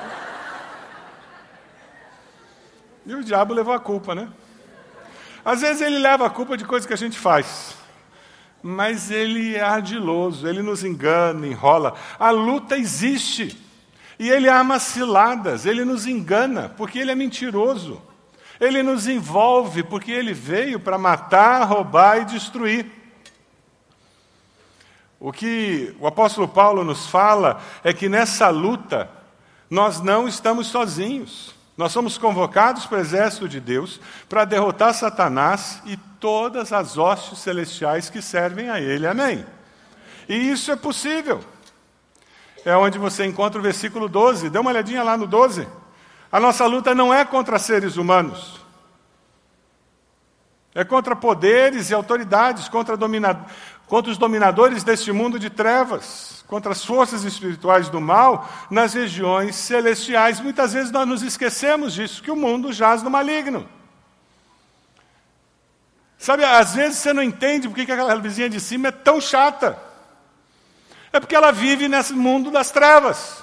E 3.05 3.15
o 3.15 3.23
diabo 3.23 3.53
levou 3.53 3.75
a 3.75 3.79
culpa, 3.79 4.15
né? 4.15 4.33
Às 5.45 5.61
vezes 5.61 5.83
ele 5.83 5.99
leva 5.99 6.27
a 6.27 6.31
culpa 6.31 6.57
de 6.57 6.65
coisas 6.65 6.87
que 6.87 6.95
a 6.95 6.97
gente 6.97 7.19
faz. 7.19 7.77
Mas 8.63 9.11
ele 9.11 9.55
é 9.55 9.61
ardiloso, 9.61 10.49
ele 10.49 10.63
nos 10.63 10.83
engana, 10.83 11.47
enrola. 11.47 11.95
A 12.19 12.31
luta 12.31 12.79
existe. 12.79 13.63
E 14.19 14.31
ele 14.31 14.49
arma 14.49 14.79
ciladas, 14.79 15.67
ele 15.67 15.85
nos 15.85 16.07
engana, 16.07 16.73
porque 16.77 16.99
ele 16.99 17.11
é 17.11 17.15
mentiroso. 17.15 18.01
Ele 18.61 18.83
nos 18.83 19.07
envolve, 19.07 19.83
porque 19.83 20.13
ele 20.13 20.33
veio 20.33 20.81
para 20.81 20.97
matar, 20.97 21.65
roubar 21.65 22.23
e 22.23 22.25
destruir. 22.25 22.87
O 25.21 25.33
que 25.33 25.95
o 26.01 26.07
apóstolo 26.07 26.49
Paulo 26.49 26.85
nos 26.85 27.07
fala 27.07 27.61
é 27.83 27.93
que 27.93 28.09
nessa 28.09 28.49
luta 28.49 29.11
nós 29.69 30.01
não 30.01 30.29
estamos 30.29 30.67
sozinhos. 30.69 31.54
Nós 31.77 31.93
somos 31.93 32.17
convocados 32.17 32.87
para 32.87 32.99
o 32.99 33.01
exército 33.01 33.49
de 33.49 33.59
Deus 33.59 34.01
para 34.29 34.45
derrotar 34.45 34.95
Satanás 34.95 35.83
e 35.85 35.97
todas 36.21 36.73
as 36.73 36.97
hostes 36.97 37.41
celestiais 37.41 38.09
que 38.09 38.23
servem 38.23 38.71
a 38.71 38.81
ele. 38.81 39.07
Amém? 39.07 39.45
E 40.29 40.35
isso 40.35 40.71
é 40.71 40.77
possível. 40.77 41.43
É 42.65 42.77
onde 42.77 42.97
você 42.97 43.27
encontra 43.27 43.59
o 43.59 43.63
versículo 43.63 44.09
12. 44.09 44.51
Dê 44.51 44.59
uma 44.59 44.71
olhadinha 44.71 45.03
lá 45.03 45.17
no 45.17 45.27
12. 45.27 45.69
A 46.31 46.41
nossa 46.41 46.65
luta 46.67 46.95
não 46.95 47.13
é 47.13 47.25
contra 47.25 47.59
seres 47.59 47.97
humanos. 47.97 48.61
É 50.75 50.83
contra 50.83 51.15
poderes 51.15 51.91
e 51.91 51.95
autoridades, 51.95 52.69
contra, 52.69 52.97
domina... 52.97 53.47
contra 53.87 54.11
os 54.11 54.19
dominadores 54.19 54.83
deste 54.83 55.13
mundo 55.13 55.39
de 55.39 55.51
trevas 55.51 56.35
contra 56.47 56.73
as 56.73 56.85
forças 56.85 57.25
espirituais 57.25 57.89
do 57.89 58.01
mal 58.01 58.49
nas 58.71 58.95
regiões 58.95 59.57
celestiais. 59.57 60.41
Muitas 60.41 60.73
vezes 60.73 60.91
nós 60.91 61.07
nos 61.07 61.23
esquecemos 61.23 61.95
disso, 61.95 62.23
que 62.23 62.31
o 62.31 62.37
mundo 62.37 62.73
jaz 62.73 63.03
no 63.03 63.11
maligno. 63.11 63.69
Sabe, 66.19 66.45
às 66.45 66.75
vezes 66.75 66.99
você 66.99 67.13
não 67.13 67.23
entende 67.23 67.69
por 67.69 67.75
que 67.75 67.91
aquela 67.91 68.15
vizinha 68.17 68.49
de 68.49 68.61
cima 68.61 68.89
é 68.89 68.93
tão 68.93 69.21
chata. 69.21 69.79
É 71.13 71.21
porque 71.21 71.37
ela 71.37 71.51
vive 71.51 71.89
nesse 71.89 72.13
mundo 72.13 72.51
das 72.51 72.71
trevas. 72.71 73.43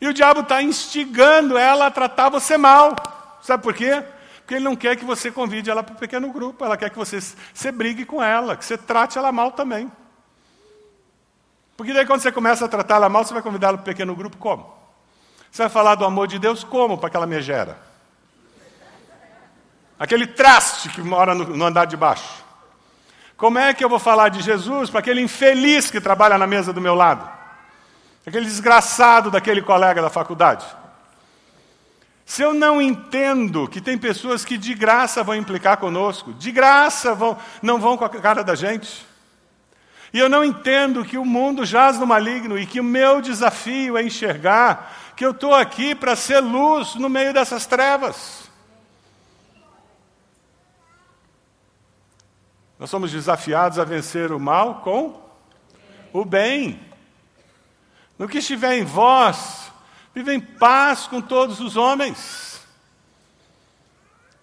E 0.00 0.06
o 0.06 0.12
diabo 0.12 0.40
está 0.40 0.62
instigando 0.62 1.56
ela 1.56 1.86
a 1.86 1.90
tratar 1.90 2.28
você 2.28 2.56
mal. 2.56 2.94
Sabe 3.42 3.62
por 3.62 3.74
quê? 3.74 4.04
Porque 4.42 4.54
ele 4.54 4.64
não 4.64 4.76
quer 4.76 4.96
que 4.96 5.04
você 5.04 5.30
convide 5.30 5.70
ela 5.70 5.82
para 5.82 5.94
um 5.94 5.98
pequeno 5.98 6.32
grupo, 6.32 6.64
ela 6.64 6.76
quer 6.76 6.90
que 6.90 6.98
você, 6.98 7.18
você 7.20 7.72
brigue 7.72 8.04
com 8.04 8.22
ela, 8.22 8.56
que 8.56 8.64
você 8.64 8.76
trate 8.76 9.16
ela 9.16 9.32
mal 9.32 9.52
também. 9.52 9.90
Porque 11.76 11.92
daí 11.92 12.04
quando 12.04 12.20
você 12.20 12.30
começa 12.30 12.64
a 12.64 12.68
tratá-la 12.68 13.08
mal, 13.08 13.24
você 13.24 13.32
vai 13.32 13.42
convidá-la 13.42 13.78
para 13.78 13.82
um 13.82 13.92
pequeno 13.92 14.14
grupo 14.14 14.36
como? 14.36 14.72
Você 15.50 15.62
vai 15.62 15.70
falar 15.70 15.94
do 15.94 16.04
amor 16.04 16.26
de 16.26 16.38
Deus 16.38 16.64
como 16.64 16.98
para 16.98 17.08
aquela 17.08 17.26
megera? 17.26 17.78
Aquele 19.98 20.26
traste 20.26 20.88
que 20.88 21.00
mora 21.00 21.34
no, 21.34 21.44
no 21.44 21.64
andar 21.64 21.84
de 21.84 21.96
baixo. 21.96 22.42
Como 23.36 23.58
é 23.58 23.72
que 23.72 23.84
eu 23.84 23.88
vou 23.88 23.98
falar 23.98 24.28
de 24.28 24.40
Jesus 24.40 24.90
para 24.90 25.00
aquele 25.00 25.20
infeliz 25.20 25.90
que 25.90 26.00
trabalha 26.00 26.36
na 26.36 26.46
mesa 26.46 26.72
do 26.72 26.80
meu 26.80 26.94
lado? 26.94 27.28
Aquele 28.26 28.46
desgraçado 28.46 29.30
daquele 29.30 29.62
colega 29.62 30.02
da 30.02 30.10
faculdade? 30.10 30.64
Se 32.32 32.40
eu 32.40 32.54
não 32.54 32.80
entendo 32.80 33.68
que 33.68 33.78
tem 33.78 33.98
pessoas 33.98 34.42
que 34.42 34.56
de 34.56 34.72
graça 34.72 35.22
vão 35.22 35.36
implicar 35.36 35.76
conosco, 35.76 36.32
de 36.32 36.50
graça 36.50 37.14
vão, 37.14 37.36
não 37.60 37.78
vão 37.78 37.94
com 37.94 38.06
a 38.06 38.08
cara 38.08 38.42
da 38.42 38.54
gente, 38.54 39.06
e 40.14 40.18
eu 40.18 40.30
não 40.30 40.42
entendo 40.42 41.04
que 41.04 41.18
o 41.18 41.26
mundo 41.26 41.62
jaz 41.66 41.98
no 41.98 42.06
maligno 42.06 42.58
e 42.58 42.64
que 42.64 42.80
o 42.80 42.84
meu 42.84 43.20
desafio 43.20 43.98
é 43.98 44.02
enxergar 44.02 45.12
que 45.14 45.22
eu 45.22 45.32
estou 45.32 45.54
aqui 45.54 45.94
para 45.94 46.16
ser 46.16 46.40
luz 46.40 46.94
no 46.94 47.10
meio 47.10 47.34
dessas 47.34 47.66
trevas. 47.66 48.50
Nós 52.78 52.88
somos 52.88 53.12
desafiados 53.12 53.78
a 53.78 53.84
vencer 53.84 54.32
o 54.32 54.40
mal 54.40 54.76
com 54.76 55.20
o 56.14 56.24
bem. 56.24 56.80
No 58.18 58.26
que 58.26 58.38
estiver 58.38 58.78
em 58.78 58.84
vós, 58.84 59.61
vive 60.14 60.34
em 60.34 60.40
paz 60.40 61.06
com 61.06 61.20
todos 61.20 61.60
os 61.60 61.76
homens. 61.76 62.60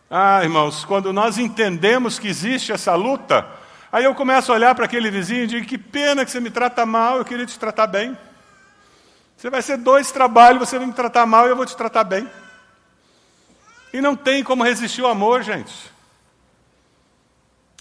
Ah, 0.09 0.41
irmãos, 0.43 0.85
quando 0.85 1.13
nós 1.13 1.37
entendemos 1.37 2.17
que 2.17 2.27
existe 2.27 2.71
essa 2.71 2.95
luta, 2.95 3.59
Aí 3.91 4.03
eu 4.03 4.13
começo 4.13 4.51
a 4.51 4.55
olhar 4.55 4.75
para 4.75 4.85
aquele 4.85 5.09
vizinho 5.09 5.43
e 5.43 5.47
digo: 5.47 5.65
que 5.65 5.77
pena 5.77 6.23
que 6.23 6.31
você 6.31 6.39
me 6.39 6.51
trata 6.51 6.85
mal, 6.85 7.17
eu 7.17 7.25
queria 7.25 7.45
te 7.45 7.57
tratar 7.57 7.87
bem. 7.87 8.17
Você 9.35 9.49
vai 9.49 9.61
ser 9.61 9.77
dois 9.77 10.11
trabalhos, 10.11 10.67
você 10.67 10.77
vai 10.77 10.85
me 10.85 10.93
tratar 10.93 11.25
mal 11.25 11.47
e 11.47 11.49
eu 11.49 11.55
vou 11.55 11.65
te 11.65 11.75
tratar 11.75 12.03
bem. 12.03 12.29
E 13.91 13.99
não 14.01 14.15
tem 14.15 14.43
como 14.43 14.63
resistir 14.63 15.01
o 15.01 15.07
amor, 15.07 15.41
gente. 15.41 15.73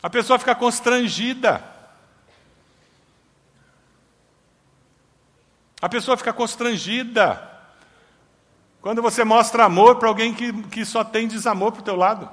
A 0.02 0.08
pessoa 0.08 0.38
fica 0.38 0.54
constrangida. 0.54 1.62
A 5.82 5.88
pessoa 5.88 6.16
fica 6.16 6.32
constrangida. 6.32 7.57
Quando 8.80 9.02
você 9.02 9.24
mostra 9.24 9.64
amor 9.64 9.96
para 9.96 10.08
alguém 10.08 10.32
que, 10.32 10.52
que 10.64 10.84
só 10.84 11.02
tem 11.02 11.26
desamor 11.26 11.72
para 11.72 11.80
o 11.80 11.84
teu 11.84 11.96
lado. 11.96 12.30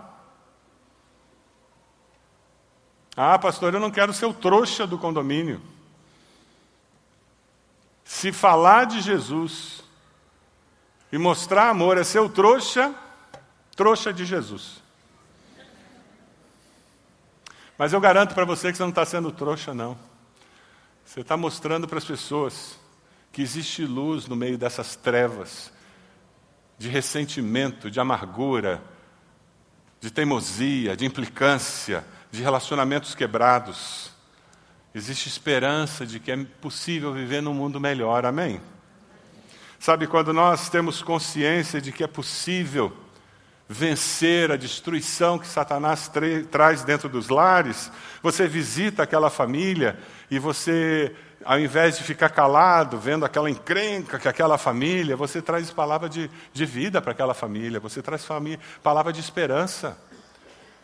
Ah, 3.18 3.40
pastor, 3.40 3.74
eu 3.74 3.80
não 3.80 3.90
quero 3.90 4.14
ser 4.14 4.26
o 4.26 4.34
trouxa 4.34 4.86
do 4.86 4.98
condomínio. 4.98 5.62
Se 8.04 8.32
falar 8.32 8.86
de 8.86 9.02
Jesus 9.02 9.84
e 11.12 11.18
mostrar 11.18 11.70
amor 11.70 11.98
é 11.98 12.04
ser 12.04 12.20
o 12.20 12.30
trouxa, 12.30 12.94
trouxa 13.76 14.14
de 14.14 14.26
Jesus. 14.26 14.84
Mas 17.78 17.92
eu 17.92 18.00
garanto 18.00 18.36
para 18.36 18.46
você 18.46 18.72
que 18.72 18.78
você 18.78 18.84
não 18.84 18.90
está 18.90 19.06
sendo 19.06 19.32
trouxa, 19.32 19.74
não. 19.74 19.98
Você 21.06 21.22
está 21.22 21.36
mostrando 21.36 21.88
para 21.88 21.98
as 21.98 22.06
pessoas 22.06 22.78
que 23.32 23.42
existe 23.42 23.86
luz 23.86 24.28
no 24.28 24.36
meio 24.36 24.58
dessas 24.58 24.96
trevas 24.96 25.75
de 26.78 26.90
ressentimento, 26.90 27.90
de 27.90 28.00
amargura, 28.00 28.82
de 30.00 30.12
teimosia, 30.12 30.96
de 30.96 31.06
implicância, 31.06 32.06
de 32.32 32.44
relacionamentos 32.44 33.16
quebrados. 33.16 34.12
Existe 34.94 35.28
esperança 35.28 36.06
de 36.06 36.20
que 36.20 36.32
é 36.32 36.38
possível 36.62 37.14
viver 37.14 37.42
num 37.42 37.54
mundo 37.54 37.80
melhor, 37.80 38.26
amém? 38.26 38.62
Sabe, 39.80 40.08
quando 40.08 40.34
nós 40.34 40.70
temos 40.70 41.02
consciência 41.02 41.82
de 41.82 41.92
que 41.92 42.04
é 42.04 42.08
possível 42.08 42.96
vencer 43.68 44.52
a 44.52 44.56
destruição 44.56 45.40
que 45.40 45.48
Satanás 45.48 46.10
traz 46.52 46.84
dentro 46.84 47.10
dos 47.10 47.30
lares, 47.30 47.92
você 48.22 48.48
visita 48.48 49.04
aquela 49.04 49.30
família 49.30 50.00
e 50.30 50.38
você, 50.38 51.16
ao 51.46 51.60
invés 51.60 51.96
de 51.96 52.04
ficar 52.04 52.30
calado, 52.30 52.98
vendo 52.98 53.24
aquela 53.24 53.50
encrenca 53.50 54.18
que 54.18 54.28
aquela 54.28 54.58
família, 54.58 55.16
você 55.16 55.44
traz 55.44 55.70
palavra 55.70 56.10
de, 56.10 56.30
de 56.52 56.66
vida 56.66 57.00
para 57.00 57.12
aquela 57.12 57.36
família, 57.36 57.80
você 57.80 58.02
traz 58.02 58.26
família, 58.26 58.60
palavra 58.82 59.14
de 59.14 59.20
esperança. 59.20 59.96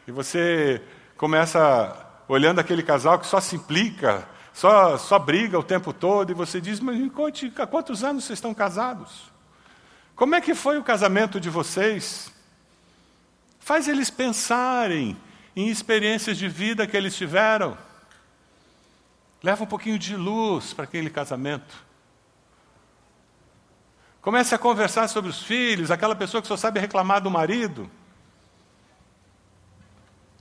E 0.07 0.11
você 0.11 0.79
começa 1.17 1.97
olhando 2.27 2.59
aquele 2.59 2.83
casal 2.83 3.17
que 3.17 3.25
só 3.25 3.41
se 3.41 3.55
implica, 3.55 4.23
só, 4.53 4.99
só 4.99 5.17
briga 5.17 5.57
o 5.57 5.63
tempo 5.63 5.91
todo, 5.91 6.31
e 6.31 6.35
você 6.35 6.61
diz: 6.61 6.79
Mas 6.79 6.95
me 6.95 7.09
conte, 7.09 7.51
há 7.57 7.65
quantos 7.65 8.03
anos 8.03 8.25
vocês 8.25 8.37
estão 8.37 8.53
casados? 8.53 9.31
Como 10.15 10.35
é 10.35 10.41
que 10.41 10.53
foi 10.53 10.77
o 10.77 10.83
casamento 10.83 11.39
de 11.39 11.49
vocês? 11.49 12.31
Faz 13.59 13.87
eles 13.87 14.11
pensarem 14.11 15.17
em 15.55 15.69
experiências 15.69 16.37
de 16.37 16.47
vida 16.47 16.85
que 16.85 16.95
eles 16.95 17.15
tiveram. 17.15 17.75
Leva 19.43 19.63
um 19.63 19.67
pouquinho 19.67 19.97
de 19.97 20.15
luz 20.15 20.73
para 20.73 20.83
aquele 20.83 21.09
casamento. 21.09 21.91
Comece 24.21 24.53
a 24.53 24.57
conversar 24.57 25.07
sobre 25.07 25.31
os 25.31 25.41
filhos, 25.41 25.89
aquela 25.89 26.15
pessoa 26.15 26.41
que 26.41 26.47
só 26.47 26.55
sabe 26.55 26.79
reclamar 26.79 27.21
do 27.21 27.31
marido. 27.31 27.89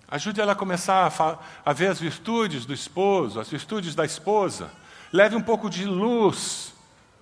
Ajude 0.06 0.40
ela 0.40 0.52
a 0.52 0.56
começar 0.56 1.06
a, 1.06 1.38
a, 1.70 1.72
ver 1.72 1.86
as 1.86 1.98
virtudes 1.98 2.66
do 2.66 2.74
esposo, 2.74 3.40
as 3.40 3.48
virtudes 3.48 3.94
da 3.94 4.04
esposa. 4.04 4.70
Leve 5.12 5.34
um 5.34 5.42
pouco 5.42 5.70
de 5.70 5.84
luz 5.84 6.74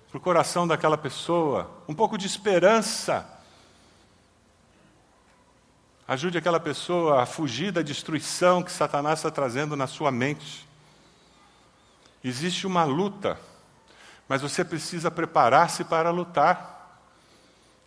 para 0.09 0.17
o 0.17 0.21
coração 0.21 0.67
daquela 0.67 0.97
pessoa, 0.97 1.71
um 1.87 1.93
pouco 1.93 2.17
de 2.17 2.25
esperança. 2.27 3.25
Ajude 6.07 6.39
aquela 6.39 6.59
pessoa 6.59 7.21
a 7.21 7.25
fugir 7.25 7.71
da 7.71 7.83
destruição 7.83 8.63
que 8.63 8.71
Satanás 8.71 9.19
está 9.19 9.31
trazendo 9.31 9.77
na 9.77 9.87
sua 9.87 10.11
mente. 10.11 10.68
Existe 12.23 12.67
uma 12.67 12.83
luta, 12.83 13.39
mas 14.27 14.41
você 14.41 14.63
precisa 14.63 15.09
preparar-se 15.09 15.83
para 15.83 16.11
lutar. 16.11 16.79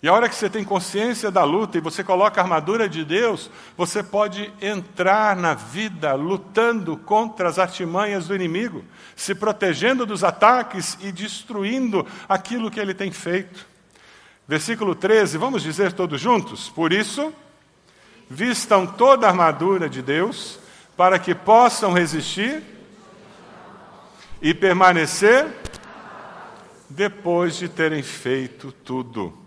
E 0.02 0.08
a 0.08 0.12
hora 0.12 0.28
que 0.28 0.34
você 0.34 0.50
tem 0.50 0.64
consciência 0.64 1.30
da 1.30 1.44
luta 1.44 1.78
e 1.78 1.80
você 1.80 2.02
coloca 2.02 2.40
a 2.40 2.44
armadura 2.44 2.88
de 2.88 3.04
Deus, 3.04 3.48
você 3.76 4.02
pode 4.02 4.52
entrar 4.60 5.36
na 5.36 5.54
vida 5.54 6.14
lutando 6.14 6.96
contra 6.96 7.48
as 7.48 7.58
artimanhas 7.58 8.26
do 8.26 8.34
inimigo, 8.34 8.84
se 9.14 9.32
protegendo 9.32 10.04
dos 10.04 10.24
ataques 10.24 10.98
e 11.00 11.12
destruindo 11.12 12.04
aquilo 12.28 12.70
que 12.70 12.80
ele 12.80 12.94
tem 12.94 13.12
feito. 13.12 13.64
Versículo 14.48 14.96
13, 14.96 15.38
vamos 15.38 15.62
dizer 15.62 15.92
todos 15.92 16.20
juntos? 16.20 16.68
Por 16.68 16.92
isso, 16.92 17.32
vistam 18.28 18.86
toda 18.86 19.26
a 19.26 19.30
armadura 19.30 19.88
de 19.88 20.02
Deus, 20.02 20.58
para 20.96 21.16
que 21.18 21.32
possam 21.32 21.92
resistir 21.92 22.62
e 24.42 24.52
permanecer 24.52 25.46
depois 26.90 27.57
de 27.57 27.68
terem 27.68 28.02
feito 28.02 28.72
tudo 28.85 29.41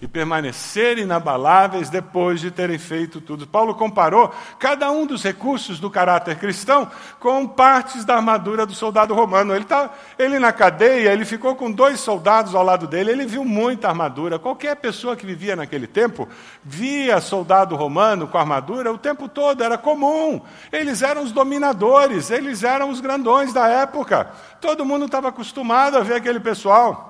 e 0.00 0.06
permanecer 0.06 0.96
inabaláveis 0.98 1.90
depois 1.90 2.40
de 2.40 2.50
terem 2.50 2.78
feito 2.78 3.20
tudo. 3.20 3.46
Paulo 3.46 3.74
comparou 3.74 4.32
cada 4.58 4.90
um 4.90 5.04
dos 5.04 5.24
recursos 5.24 5.80
do 5.80 5.90
caráter 5.90 6.36
cristão 6.36 6.88
com 7.18 7.46
partes 7.46 8.04
da 8.04 8.14
armadura 8.14 8.64
do 8.64 8.74
soldado 8.74 9.12
romano. 9.12 9.54
Ele, 9.54 9.64
tá, 9.64 9.90
ele 10.16 10.38
na 10.38 10.52
cadeia, 10.52 11.12
ele 11.12 11.24
ficou 11.24 11.56
com 11.56 11.70
dois 11.70 11.98
soldados 11.98 12.54
ao 12.54 12.62
lado 12.62 12.86
dele, 12.86 13.10
ele 13.10 13.26
viu 13.26 13.44
muita 13.44 13.88
armadura. 13.88 14.38
Qualquer 14.38 14.76
pessoa 14.76 15.16
que 15.16 15.26
vivia 15.26 15.56
naquele 15.56 15.88
tempo 15.88 16.28
via 16.62 17.20
soldado 17.20 17.74
romano 17.74 18.28
com 18.28 18.38
armadura 18.38 18.92
o 18.92 18.98
tempo 18.98 19.28
todo, 19.28 19.64
era 19.64 19.76
comum. 19.76 20.40
Eles 20.70 21.02
eram 21.02 21.24
os 21.24 21.32
dominadores, 21.32 22.30
eles 22.30 22.62
eram 22.62 22.90
os 22.90 23.00
grandões 23.00 23.52
da 23.52 23.66
época. 23.66 24.30
Todo 24.60 24.84
mundo 24.84 25.06
estava 25.06 25.28
acostumado 25.28 25.96
a 25.96 26.02
ver 26.02 26.14
aquele 26.14 26.38
pessoal. 26.38 27.06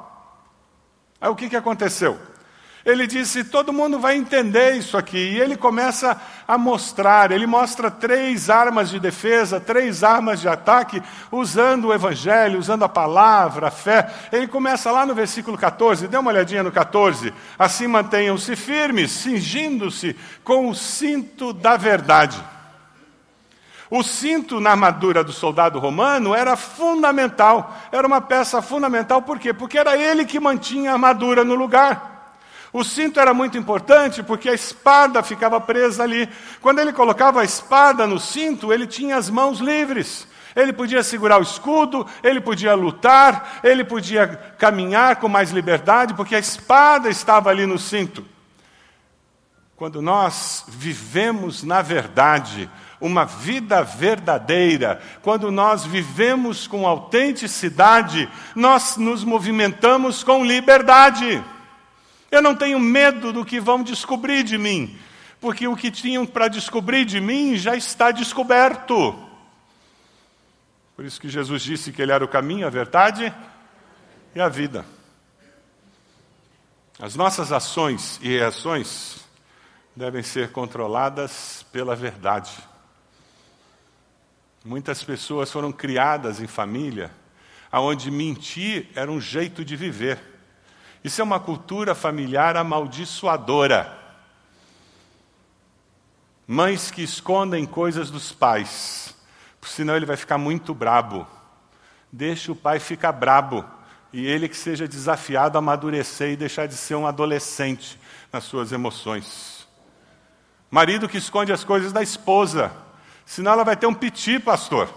Aí 1.20 1.29
o 1.29 1.37
que, 1.37 1.51
que 1.51 1.57
aconteceu? 1.57 2.18
Ele 2.90 3.07
disse: 3.07 3.44
todo 3.44 3.72
mundo 3.72 3.98
vai 3.98 4.16
entender 4.16 4.72
isso 4.72 4.96
aqui. 4.96 5.18
E 5.18 5.40
ele 5.40 5.57
começa 5.57 6.18
a 6.46 6.57
mostrar, 6.57 7.31
ele 7.31 7.46
mostra 7.46 7.90
três 7.90 8.48
armas 8.48 8.88
de 8.88 8.98
defesa, 8.98 9.61
três 9.61 10.03
armas 10.03 10.40
de 10.40 10.48
ataque, 10.48 11.03
usando 11.31 11.88
o 11.88 11.94
evangelho, 11.94 12.59
usando 12.59 12.85
a 12.85 12.88
palavra, 12.88 13.68
a 13.68 13.70
fé. 13.70 14.11
Ele 14.33 14.48
começa 14.48 14.90
lá 14.90 15.05
no 15.05 15.14
versículo 15.14 15.59
14, 15.59 16.09
dê 16.09 16.16
uma 16.16 16.31
olhadinha 16.31 16.62
no 16.62 16.72
14. 16.72 17.33
Assim 17.59 17.87
mantenham-se 17.87 18.57
firmes, 18.57 19.11
cingindo-se 19.11 20.16
com 20.42 20.70
o 20.70 20.74
cinto 20.74 21.53
da 21.53 21.77
verdade. 21.77 22.42
O 23.90 24.03
cinto 24.03 24.61
na 24.61 24.70
armadura 24.70 25.22
do 25.22 25.33
soldado 25.33 25.79
romano 25.79 26.35
era 26.35 26.57
fundamental, 26.57 27.74
era 27.92 28.07
uma 28.07 28.20
peça 28.20 28.61
fundamental, 28.61 29.22
por 29.22 29.38
quê? 29.38 29.53
Porque 29.53 29.79
era 29.79 29.96
ele 29.96 30.24
que 30.27 30.40
mantinha 30.40 30.90
a 30.90 30.94
armadura 30.94 31.42
no 31.42 31.55
lugar. 31.55 32.07
O 32.72 32.85
cinto 32.85 33.18
era 33.18 33.33
muito 33.33 33.57
importante 33.57 34.22
porque 34.22 34.48
a 34.48 34.54
espada 34.54 35.22
ficava 35.22 35.61
presa 35.61 36.02
ali. 36.02 36.28
Quando 36.61 36.81
ele 36.81 36.92
colocava 36.92 37.40
a 37.40 37.44
espada 37.44 38.07
no 38.07 38.18
cinto, 38.18 38.72
ele 38.72 38.87
tinha 38.87 39.16
as 39.16 39.31
mãos 39.31 39.59
livres. 39.59 40.26
Ele 40.54 40.72
podia 40.72 41.02
segurar 41.02 41.38
o 41.38 41.42
escudo, 41.42 42.07
ele 42.22 42.40
podia 42.40 42.74
lutar, 42.74 43.61
ele 43.62 43.85
podia 43.85 44.26
caminhar 44.59 45.16
com 45.16 45.28
mais 45.28 45.50
liberdade, 45.50 46.14
porque 46.14 46.35
a 46.35 46.38
espada 46.38 47.09
estava 47.09 47.48
ali 47.48 47.64
no 47.64 47.78
cinto. 47.78 48.24
Quando 49.76 50.02
nós 50.02 50.64
vivemos 50.66 51.62
na 51.62 51.81
verdade, 51.81 52.68
uma 53.00 53.24
vida 53.24 53.83
verdadeira, 53.85 55.00
quando 55.22 55.52
nós 55.52 55.85
vivemos 55.85 56.66
com 56.66 56.87
autenticidade, 56.87 58.28
nós 58.57 58.96
nos 58.96 59.22
movimentamos 59.22 60.24
com 60.24 60.44
liberdade. 60.44 61.42
Eu 62.30 62.42
não 62.42 62.54
tenho 62.54 62.78
medo 62.78 63.32
do 63.32 63.44
que 63.44 63.58
vão 63.58 63.82
descobrir 63.82 64.42
de 64.42 64.58
mim, 64.58 64.98
porque 65.40 65.66
o 65.66 65.76
que 65.76 65.90
tinham 65.90 66.26
para 66.26 66.48
descobrir 66.48 67.04
de 67.04 67.20
mim 67.20 67.56
já 67.56 67.76
está 67.76 68.10
descoberto. 68.10 69.14
Por 70.94 71.04
isso 71.04 71.20
que 71.20 71.28
Jesus 71.28 71.62
disse 71.62 71.92
que 71.92 72.02
Ele 72.02 72.12
era 72.12 72.24
o 72.24 72.28
caminho, 72.28 72.66
a 72.66 72.70
verdade 72.70 73.32
e 74.34 74.40
a 74.40 74.48
vida. 74.48 74.84
As 76.98 77.14
nossas 77.14 77.52
ações 77.52 78.18
e 78.22 78.28
reações 78.28 79.20
devem 79.94 80.22
ser 80.22 80.50
controladas 80.50 81.64
pela 81.72 81.94
verdade. 81.94 82.52
Muitas 84.64 85.02
pessoas 85.04 85.50
foram 85.50 85.70
criadas 85.70 86.40
em 86.40 86.46
família 86.46 87.10
onde 87.72 88.10
mentir 88.10 88.88
era 88.94 89.10
um 89.10 89.20
jeito 89.20 89.64
de 89.64 89.76
viver. 89.76 90.38
Isso 91.08 91.22
é 91.22 91.24
uma 91.24 91.40
cultura 91.40 91.94
familiar 91.94 92.54
amaldiçoadora. 92.54 93.96
Mães 96.46 96.90
que 96.90 97.02
escondem 97.02 97.64
coisas 97.64 98.10
dos 98.10 98.30
pais, 98.30 99.16
senão 99.62 99.96
ele 99.96 100.04
vai 100.04 100.18
ficar 100.18 100.36
muito 100.36 100.74
brabo. 100.74 101.26
Deixa 102.12 102.52
o 102.52 102.56
pai 102.56 102.78
ficar 102.78 103.12
brabo 103.12 103.64
e 104.12 104.26
ele 104.26 104.50
que 104.50 104.56
seja 104.56 104.86
desafiado 104.86 105.56
a 105.56 105.60
amadurecer 105.60 106.32
e 106.32 106.36
deixar 106.36 106.68
de 106.68 106.74
ser 106.74 106.96
um 106.96 107.06
adolescente 107.06 107.98
nas 108.30 108.44
suas 108.44 108.70
emoções. 108.70 109.66
Marido 110.70 111.08
que 111.08 111.16
esconde 111.16 111.54
as 111.54 111.64
coisas 111.64 111.90
da 111.90 112.02
esposa, 112.02 112.70
senão 113.24 113.52
ela 113.52 113.64
vai 113.64 113.76
ter 113.76 113.86
um 113.86 113.94
piti, 113.94 114.38
pastor. 114.38 114.92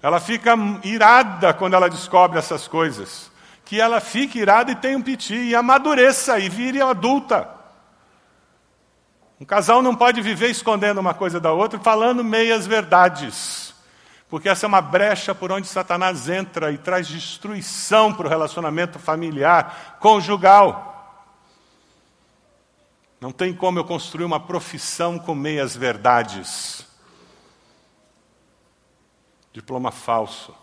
Ela 0.00 0.20
fica 0.20 0.54
irada 0.84 1.52
quando 1.52 1.74
ela 1.74 1.90
descobre 1.90 2.38
essas 2.38 2.68
coisas 2.68 3.29
que 3.70 3.80
ela 3.80 4.00
fique 4.00 4.40
irada 4.40 4.72
e 4.72 4.74
tenha 4.74 4.98
um 4.98 5.00
piti, 5.00 5.32
e 5.32 5.54
amadureça 5.54 6.40
e 6.40 6.48
vire 6.48 6.82
adulta. 6.82 7.48
Um 9.40 9.44
casal 9.44 9.80
não 9.80 9.94
pode 9.94 10.20
viver 10.20 10.50
escondendo 10.50 10.98
uma 10.98 11.14
coisa 11.14 11.38
da 11.38 11.52
outra, 11.52 11.78
falando 11.78 12.24
meias 12.24 12.66
verdades. 12.66 13.72
Porque 14.28 14.48
essa 14.48 14.66
é 14.66 14.68
uma 14.68 14.80
brecha 14.80 15.36
por 15.36 15.52
onde 15.52 15.68
Satanás 15.68 16.28
entra 16.28 16.72
e 16.72 16.78
traz 16.78 17.06
destruição 17.06 18.12
para 18.12 18.26
o 18.26 18.28
relacionamento 18.28 18.98
familiar, 18.98 19.98
conjugal. 20.00 21.30
Não 23.20 23.30
tem 23.30 23.54
como 23.54 23.78
eu 23.78 23.84
construir 23.84 24.24
uma 24.24 24.40
profissão 24.40 25.16
com 25.16 25.32
meias 25.32 25.76
verdades. 25.76 26.84
diploma 29.52 29.92
falso, 29.92 30.59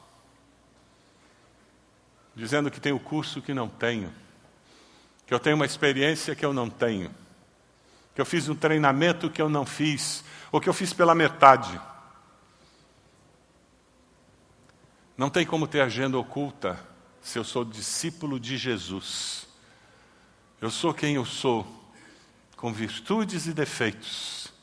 dizendo 2.38 2.70
que 2.70 2.80
tenho 2.80 3.00
curso 3.00 3.42
que 3.42 3.52
não 3.52 3.68
tenho, 3.68 4.14
que 5.26 5.34
eu 5.34 5.40
tenho 5.40 5.56
uma 5.56 5.66
experiência 5.66 6.36
que 6.36 6.46
eu 6.46 6.54
não 6.54 6.70
tenho, 6.70 7.10
que 8.14 8.22
eu 8.22 8.26
fiz 8.26 8.48
um 8.48 8.54
treinamento 8.54 9.28
que 9.28 9.42
eu 9.42 9.50
não 9.50 9.66
fiz, 9.66 10.24
ou 10.52 10.62
que 10.62 10.70
eu 10.70 10.74
fiz 10.74 10.94
pela 10.94 11.16
metade. 11.16 11.82
Não 15.18 15.32
tem 15.32 15.48
como 15.48 15.68
ter 15.68 15.82
agenda 15.82 16.16
oculta 16.16 16.80
se 17.22 17.40
eu 17.40 17.44
sou 17.44 17.66
discípulo 17.66 18.40
de 18.40 18.56
Jesus. 18.56 19.48
Eu 20.62 20.70
sou 20.70 20.94
quem 20.94 21.16
eu 21.16 21.26
sou, 21.26 21.66
com 22.56 22.72
virtudes 22.72 23.48
e 23.48 23.54
defeitos. 23.54 24.54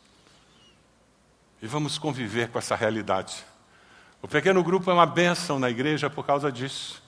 E 1.60 1.66
vamos 1.66 1.98
conviver 1.98 2.50
com 2.50 2.58
essa 2.58 2.76
realidade. 2.76 3.44
O 4.22 4.28
pequeno 4.28 4.62
grupo 4.62 4.88
é 4.92 4.94
uma 4.94 5.06
bênção 5.06 5.58
na 5.58 5.68
igreja 5.68 6.08
por 6.08 6.24
causa 6.24 6.52
disso. 6.52 7.03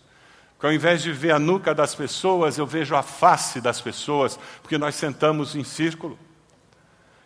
Porque 0.57 0.67
ao 0.67 0.73
invés 0.73 1.03
de 1.03 1.13
ver 1.13 1.33
a 1.33 1.39
nuca 1.39 1.75
das 1.75 1.95
pessoas, 1.95 2.59
eu 2.59 2.67
vejo 2.67 2.97
a 2.97 3.03
face 3.03 3.61
das 3.61 3.81
pessoas, 3.81 4.39
porque 4.63 4.79
nós 4.79 4.95
sentamos 4.95 5.55
em 5.55 5.63
círculo. 5.63 6.19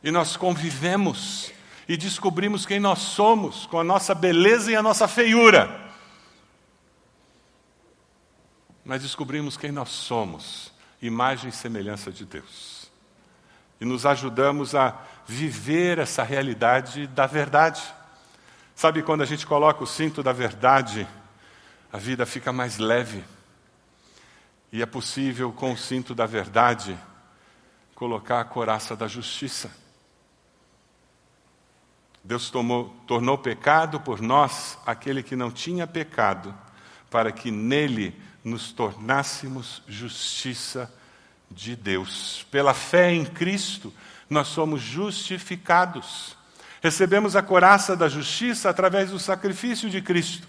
E 0.03 0.11
nós 0.11 0.37
convivemos 0.37 1.53
e 1.89 1.97
descobrimos 1.97 2.67
quem 2.67 2.81
nós 2.81 2.99
somos, 2.99 3.67
com 3.67 3.79
a 3.79 3.85
nossa 3.85 4.15
beleza 4.15 4.73
e 4.73 4.77
a 4.77 4.83
nossa 4.83 5.07
feiura 5.07 5.91
nós 8.91 9.03
descobrimos 9.03 9.57
quem 9.57 9.71
nós 9.71 9.89
somos, 9.89 10.73
imagem 11.01 11.51
e 11.51 11.53
semelhança 11.53 12.11
de 12.11 12.25
Deus. 12.25 12.91
E 13.81 13.85
nos 13.85 14.05
ajudamos 14.05 14.75
a 14.75 14.99
viver 15.25 16.01
essa 16.01 16.25
realidade 16.25 17.07
da 17.07 17.25
verdade. 17.25 17.81
Sabe 18.75 19.01
quando 19.03 19.23
a 19.23 19.27
gente 19.27 19.47
coloca 19.47 19.85
o 19.85 19.87
cinto 19.87 20.25
da 20.25 20.33
verdade, 20.33 21.07
a 21.93 21.99
vida 21.99 22.25
fica 22.25 22.53
mais 22.53 22.79
leve. 22.79 23.25
E 24.73 24.83
é 24.83 24.87
possível, 24.87 25.53
com 25.53 25.73
o 25.73 25.77
cinto 25.77 26.15
da 26.15 26.27
verdade, 26.27 26.97
colocar 27.95 28.41
a 28.41 28.45
coraça 28.45 28.95
da 28.95 29.09
justiça. 29.09 29.71
Deus 32.23 32.51
tomou, 32.51 32.95
tornou 33.07 33.37
pecado 33.39 33.99
por 33.99 34.21
nós 34.21 34.79
aquele 34.87 35.23
que 35.23 35.35
não 35.35 35.51
tinha 35.51 35.87
pecado, 35.87 36.55
para 37.11 37.33
que 37.33 37.51
nele 37.51 38.15
nos 38.45 38.73
tornássemos 38.73 39.83
justiça 39.89 40.93
de 41.51 41.75
Deus. 41.75 42.47
Pela 42.51 42.73
fé 42.73 43.13
em 43.13 43.25
Cristo, 43.25 43.93
nós 44.29 44.49
somos 44.49 44.81
justificados. 44.81 46.37
Recebemos 46.81 47.35
a 47.35 47.43
coraça 47.43 47.97
da 47.97 48.09
justiça 48.09 48.71
através 48.71 49.11
do 49.11 49.19
sacrifício 49.19 49.91
de 49.91 50.01
Cristo. 50.01 50.47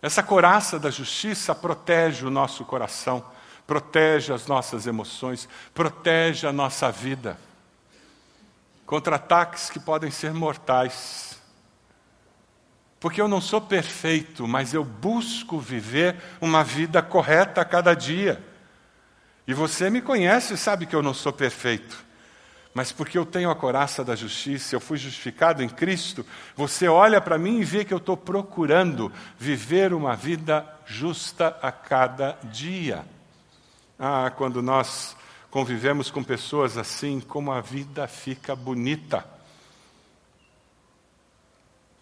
Essa 0.00 0.22
coraça 0.22 0.78
da 0.78 0.90
justiça 0.90 1.54
protege 1.54 2.24
o 2.24 2.30
nosso 2.30 2.64
coração, 2.64 3.24
protege 3.66 4.32
as 4.32 4.46
nossas 4.46 4.86
emoções, 4.86 5.48
protege 5.74 6.46
a 6.46 6.52
nossa 6.52 6.90
vida 6.90 7.38
contra 8.86 9.16
ataques 9.16 9.68
que 9.68 9.78
podem 9.78 10.10
ser 10.10 10.32
mortais. 10.32 11.38
Porque 12.98 13.20
eu 13.20 13.28
não 13.28 13.40
sou 13.40 13.60
perfeito, 13.60 14.48
mas 14.48 14.72
eu 14.72 14.82
busco 14.82 15.58
viver 15.58 16.16
uma 16.40 16.64
vida 16.64 17.02
correta 17.02 17.60
a 17.60 17.64
cada 17.64 17.94
dia. 17.94 18.42
E 19.46 19.52
você 19.52 19.90
me 19.90 20.00
conhece 20.00 20.54
e 20.54 20.56
sabe 20.56 20.86
que 20.86 20.96
eu 20.96 21.02
não 21.02 21.12
sou 21.12 21.32
perfeito. 21.32 22.07
Mas 22.78 22.92
porque 22.92 23.18
eu 23.18 23.26
tenho 23.26 23.50
a 23.50 23.56
coraça 23.56 24.04
da 24.04 24.14
justiça, 24.14 24.76
eu 24.76 24.78
fui 24.78 24.96
justificado 24.96 25.64
em 25.64 25.68
Cristo, 25.68 26.24
você 26.54 26.86
olha 26.86 27.20
para 27.20 27.36
mim 27.36 27.58
e 27.58 27.64
vê 27.64 27.84
que 27.84 27.92
eu 27.92 27.98
estou 27.98 28.16
procurando 28.16 29.12
viver 29.36 29.92
uma 29.92 30.14
vida 30.14 30.64
justa 30.86 31.58
a 31.60 31.72
cada 31.72 32.38
dia. 32.44 33.04
Ah, 33.98 34.30
quando 34.30 34.62
nós 34.62 35.16
convivemos 35.50 36.08
com 36.08 36.22
pessoas 36.22 36.78
assim, 36.78 37.18
como 37.18 37.50
a 37.50 37.60
vida 37.60 38.06
fica 38.06 38.54
bonita. 38.54 39.26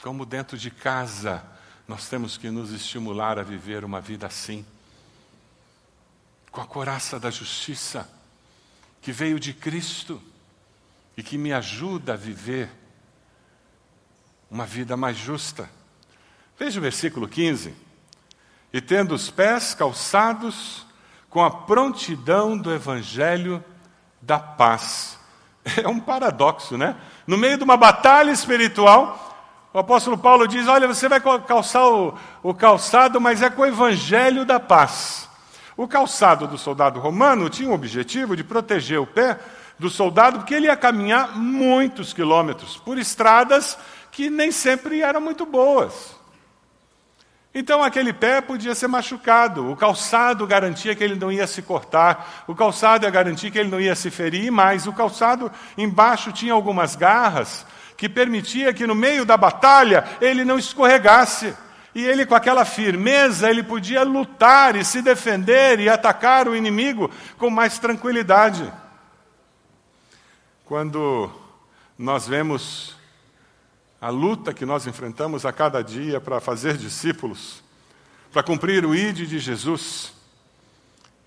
Como 0.03 0.27
dentro 0.27 0.59
de 0.59 0.71
casa 0.71 1.43
nós 1.89 2.07
temos 2.07 2.37
que 2.37 2.51
nos 2.51 2.71
estimular 2.71 3.39
a 3.39 3.43
viver 3.43 3.83
uma 3.83 4.03
vida 4.03 4.27
assim, 4.27 4.63
com 6.51 6.61
a 6.61 6.67
coraça 6.67 7.19
da 7.19 7.31
justiça 7.31 8.07
que 9.01 9.11
veio 9.11 9.41
de 9.41 9.55
Cristo 9.55 10.21
e 11.17 11.23
que 11.23 11.39
me 11.39 11.53
ajuda 11.53 12.13
a 12.13 12.17
viver 12.17 12.71
uma 14.51 14.67
vida 14.67 14.97
mais 14.97 15.17
justa. 15.17 15.69
Veja 16.59 16.79
o 16.79 16.83
versículo 16.83 17.27
15. 17.27 17.75
E 18.73 18.81
tendo 18.81 19.15
os 19.15 19.31
pés 19.31 19.75
calçados 19.75 20.87
com 21.31 21.43
a 21.43 21.51
prontidão 21.51 22.57
do 22.57 22.73
evangelho 22.73 23.65
da 24.21 24.39
paz. 24.39 25.17
É 25.83 25.89
um 25.89 25.99
paradoxo, 25.99 26.79
né? 26.79 26.95
No 27.27 27.37
meio 27.37 27.59
de 27.59 27.65
uma 27.65 27.77
batalha 27.77 28.31
espiritual, 28.31 29.37
o 29.75 29.81
apóstolo 29.81 30.17
Paulo 30.17 30.47
diz: 30.47 30.69
Olha, 30.69 30.87
você 30.87 31.09
vai 31.09 31.21
calçar 31.21 31.85
o, 31.89 32.17
o 32.41 32.55
calçado, 32.55 33.21
mas 33.21 33.43
é 33.43 33.51
com 33.51 33.63
o 33.63 33.67
evangelho 33.67 34.45
da 34.45 34.61
paz. 34.61 35.29
O 35.77 35.89
calçado 35.89 36.47
do 36.47 36.57
soldado 36.57 37.01
romano 37.01 37.51
tinha 37.51 37.69
o 37.69 37.75
objetivo 37.75 38.37
de 38.37 38.45
proteger 38.45 39.01
o 39.01 39.07
pé 39.09 39.41
do 39.79 39.91
soldado, 39.91 40.39
porque 40.39 40.55
ele 40.55 40.67
ia 40.67 40.77
caminhar 40.77 41.37
muitos 41.37 42.13
quilômetros 42.13 42.77
por 42.77 42.99
estradas 42.99 43.79
que 44.11 44.31
nem 44.31 44.51
sempre 44.51 45.03
eram 45.03 45.21
muito 45.21 45.45
boas. 45.45 46.17
Então 47.59 47.83
aquele 47.83 48.13
pé 48.13 48.43
podia 48.43 48.75
ser 48.75 48.87
machucado, 48.87 49.71
o 49.71 49.77
calçado 49.77 50.47
garantia 50.47 50.95
que 50.95 51.03
ele 51.03 51.15
não 51.15 51.33
ia 51.33 51.47
se 51.47 51.63
cortar, 51.63 52.45
o 52.47 52.55
calçado 52.55 53.07
ia 53.07 53.11
garantir 53.11 53.51
que 53.51 53.59
ele 53.59 53.71
não 53.71 53.81
ia 53.81 53.95
se 53.95 54.11
ferir, 54.11 54.53
mas 54.53 54.87
o 54.87 54.93
calçado 54.93 55.51
embaixo 55.77 56.33
tinha 56.33 56.53
algumas 56.53 56.95
garras 56.95 57.65
que 57.97 58.11
permitia 58.11 58.75
que 58.75 58.87
no 58.87 58.95
meio 58.95 59.25
da 59.25 59.39
batalha 59.39 60.05
ele 60.21 60.45
não 60.45 60.59
escorregasse. 60.59 61.55
E 61.95 62.05
ele, 62.05 62.27
com 62.27 62.35
aquela 62.35 62.67
firmeza, 62.67 63.49
ele 63.49 63.63
podia 63.63 64.03
lutar 64.03 64.77
e 64.77 64.85
se 64.85 65.01
defender 65.01 65.81
e 65.81 65.89
atacar 65.89 66.47
o 66.47 66.55
inimigo 66.55 67.11
com 67.39 67.49
mais 67.49 67.79
tranquilidade. 67.79 68.71
Quando 70.67 71.31
nós 71.97 72.27
vemos 72.27 72.97
a 74.01 74.09
luta 74.09 74.53
que 74.53 74.67
nós 74.67 74.85
enfrentamos 74.85 75.47
a 75.47 75.53
cada 75.53 75.81
dia 75.81 76.21
para 76.21 76.41
fazer 76.41 76.77
discípulos, 76.77 77.63
para 78.33 78.43
cumprir 78.43 78.85
o 78.85 78.93
ID 78.93 79.29
de 79.29 79.39
Jesus, 79.39 80.13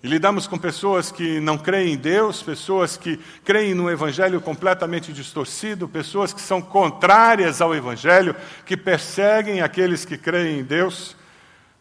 e 0.02 0.08
lidamos 0.08 0.46
com 0.46 0.58
pessoas 0.58 1.10
que 1.10 1.40
não 1.40 1.56
creem 1.56 1.94
em 1.94 1.96
Deus, 1.96 2.42
pessoas 2.42 2.98
que 2.98 3.16
creem 3.42 3.72
no 3.72 3.90
Evangelho 3.90 4.42
completamente 4.42 5.10
distorcido, 5.10 5.88
pessoas 5.88 6.34
que 6.34 6.40
são 6.42 6.60
contrárias 6.60 7.62
ao 7.62 7.74
Evangelho, 7.74 8.36
que 8.66 8.76
perseguem 8.76 9.62
aqueles 9.62 10.04
que 10.04 10.18
creem 10.18 10.60
em 10.60 10.64
Deus. 10.64 11.16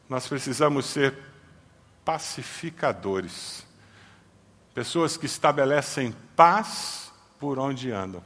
Nós 0.07 0.25
precisamos 0.29 0.85
ser 0.85 1.13
pacificadores, 2.05 3.65
pessoas 4.73 5.17
que 5.17 5.25
estabelecem 5.25 6.15
paz 6.37 7.08
por 7.39 7.57
onde 7.57 7.91
andam, 7.91 8.23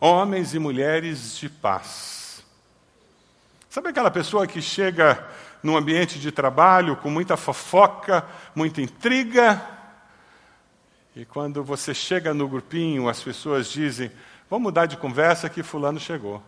homens 0.00 0.54
e 0.54 0.58
mulheres 0.58 1.36
de 1.36 1.48
paz. 1.48 2.42
Sabe 3.68 3.88
aquela 3.90 4.10
pessoa 4.10 4.46
que 4.46 4.62
chega 4.62 5.28
num 5.62 5.76
ambiente 5.76 6.18
de 6.18 6.32
trabalho 6.32 6.96
com 6.96 7.10
muita 7.10 7.36
fofoca, 7.36 8.24
muita 8.54 8.80
intriga. 8.80 9.60
E 11.14 11.24
quando 11.24 11.62
você 11.62 11.92
chega 11.92 12.32
no 12.32 12.48
grupinho, 12.48 13.08
as 13.08 13.22
pessoas 13.22 13.68
dizem: 13.68 14.10
Vamos 14.48 14.64
mudar 14.64 14.86
de 14.86 14.96
conversa 14.96 15.48
que 15.48 15.62
Fulano 15.62 16.00
chegou. 16.00 16.42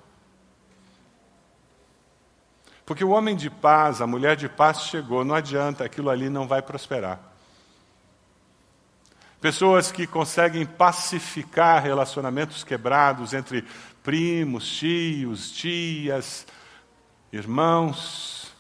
Porque 2.87 3.05
o 3.05 3.11
homem 3.11 3.37
de 3.37 3.51
paz, 3.51 4.01
a 4.01 4.07
mulher 4.07 4.35
de 4.35 4.49
paz 4.49 4.83
chegou, 4.83 5.25
não 5.25 5.35
adianta, 5.35 5.85
aquilo 5.85 6.11
ali 6.11 6.29
não 6.29 6.49
vai 6.49 6.63
prosperar. 6.63 7.30
Pessoas 9.41 9.91
que 9.91 10.07
conseguem 10.07 10.67
pacificar 10.67 11.83
relacionamentos 11.83 12.63
quebrados 12.63 13.33
entre 13.33 13.65
primos, 14.03 14.71
tios, 14.71 15.51
tias, 15.51 16.47
irmãos, 17.33 18.53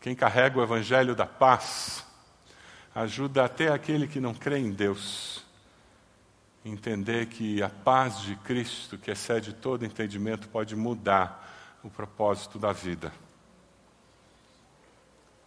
quem 0.00 0.14
carrega 0.14 0.58
o 0.58 0.62
evangelho 0.62 1.14
da 1.14 1.26
paz 1.26 2.04
ajuda 2.94 3.44
até 3.44 3.68
aquele 3.68 4.08
que 4.08 4.18
não 4.18 4.34
crê 4.34 4.58
em 4.58 4.72
Deus 4.72 5.44
entender 6.64 7.26
que 7.26 7.62
a 7.62 7.68
paz 7.68 8.22
de 8.22 8.34
Cristo, 8.36 8.98
que 8.98 9.10
excede 9.10 9.52
todo 9.52 9.84
entendimento, 9.84 10.48
pode 10.48 10.74
mudar 10.74 11.78
o 11.82 11.88
propósito 11.88 12.58
da 12.58 12.72
vida. 12.72 13.12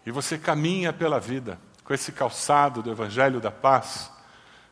E 0.06 0.12
você 0.12 0.38
caminha 0.38 0.91
pela 0.91 1.19
vida 1.19 1.60
com 1.84 1.94
esse 1.94 2.12
calçado 2.12 2.82
do 2.82 2.91
evangelho 2.91 3.39
da 3.39 3.52
paz, 3.52 4.12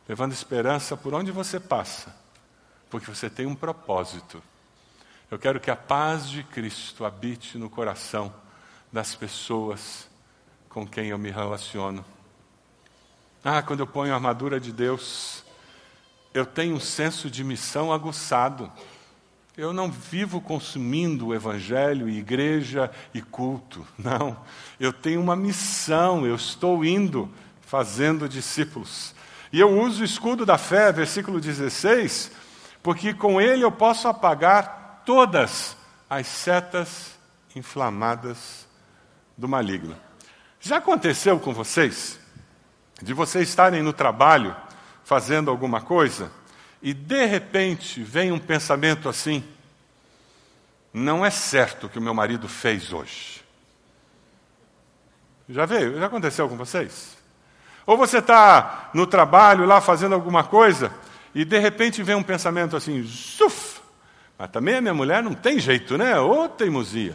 levando 0.08 0.32
esperança 0.32 0.96
por 0.96 1.14
onde 1.14 1.30
você 1.30 1.60
passa, 1.60 2.14
porque 2.88 3.10
você 3.10 3.28
tem 3.28 3.46
um 3.46 3.54
propósito. 3.54 4.42
Eu 5.30 5.38
quero 5.38 5.60
que 5.60 5.70
a 5.70 5.76
paz 5.76 6.28
de 6.28 6.42
Cristo 6.42 7.04
habite 7.04 7.56
no 7.56 7.70
coração 7.70 8.34
das 8.92 9.14
pessoas 9.14 10.08
com 10.68 10.86
quem 10.86 11.08
eu 11.08 11.18
me 11.18 11.30
relaciono. 11.30 12.04
Ah, 13.44 13.62
quando 13.62 13.80
eu 13.80 13.86
ponho 13.86 14.12
a 14.12 14.16
armadura 14.16 14.60
de 14.60 14.72
Deus, 14.72 15.44
eu 16.34 16.44
tenho 16.44 16.74
um 16.74 16.80
senso 16.80 17.30
de 17.30 17.42
missão 17.42 17.92
aguçado. 17.92 18.70
Eu 19.56 19.72
não 19.72 19.90
vivo 19.90 20.40
consumindo 20.40 21.28
o 21.28 21.34
Evangelho, 21.34 22.08
igreja 22.08 22.90
e 23.12 23.20
culto. 23.20 23.86
Não. 23.98 24.36
Eu 24.78 24.92
tenho 24.92 25.20
uma 25.20 25.34
missão, 25.34 26.24
eu 26.24 26.36
estou 26.36 26.84
indo 26.84 27.28
fazendo 27.60 28.28
discípulos. 28.28 29.14
E 29.52 29.58
eu 29.58 29.68
uso 29.80 30.02
o 30.02 30.04
escudo 30.04 30.46
da 30.46 30.56
fé, 30.56 30.92
versículo 30.92 31.40
16, 31.40 32.30
porque 32.82 33.12
com 33.12 33.40
ele 33.40 33.64
eu 33.64 33.72
posso 33.72 34.06
apagar 34.06 35.02
todas 35.04 35.76
as 36.08 36.26
setas 36.26 37.18
inflamadas 37.54 38.68
do 39.36 39.48
maligno. 39.48 39.96
Já 40.60 40.76
aconteceu 40.76 41.38
com 41.40 41.52
vocês 41.52 42.18
de 43.02 43.12
vocês 43.12 43.48
estarem 43.48 43.82
no 43.82 43.92
trabalho 43.92 44.54
fazendo 45.02 45.50
alguma 45.50 45.80
coisa 45.80 46.30
e 46.82 46.94
de 46.94 47.26
repente 47.26 48.02
vem 48.02 48.32
um 48.32 48.38
pensamento 48.38 49.08
assim: 49.08 49.44
não 50.92 51.24
é 51.24 51.30
certo 51.30 51.86
o 51.86 51.88
que 51.88 51.98
o 51.98 52.02
meu 52.02 52.14
marido 52.14 52.48
fez 52.48 52.92
hoje. 52.92 53.42
Já 55.48 55.66
veio? 55.66 55.98
Já 55.98 56.06
aconteceu 56.06 56.48
com 56.48 56.56
vocês? 56.56 57.16
Ou 57.84 57.96
você 57.96 58.18
está 58.18 58.90
no 58.94 59.06
trabalho 59.06 59.66
lá 59.66 59.80
fazendo 59.80 60.14
alguma 60.14 60.44
coisa 60.44 60.92
e 61.34 61.44
de 61.44 61.58
repente 61.58 62.02
vem 62.02 62.14
um 62.14 62.22
pensamento 62.22 62.76
assim, 62.76 63.02
zuf! 63.02 63.80
Mas 64.38 64.50
também 64.50 64.76
a 64.76 64.80
minha 64.80 64.94
mulher 64.94 65.22
não 65.22 65.34
tem 65.34 65.58
jeito, 65.58 65.98
né? 65.98 66.18
Ô 66.18 66.48
teimosia. 66.48 67.14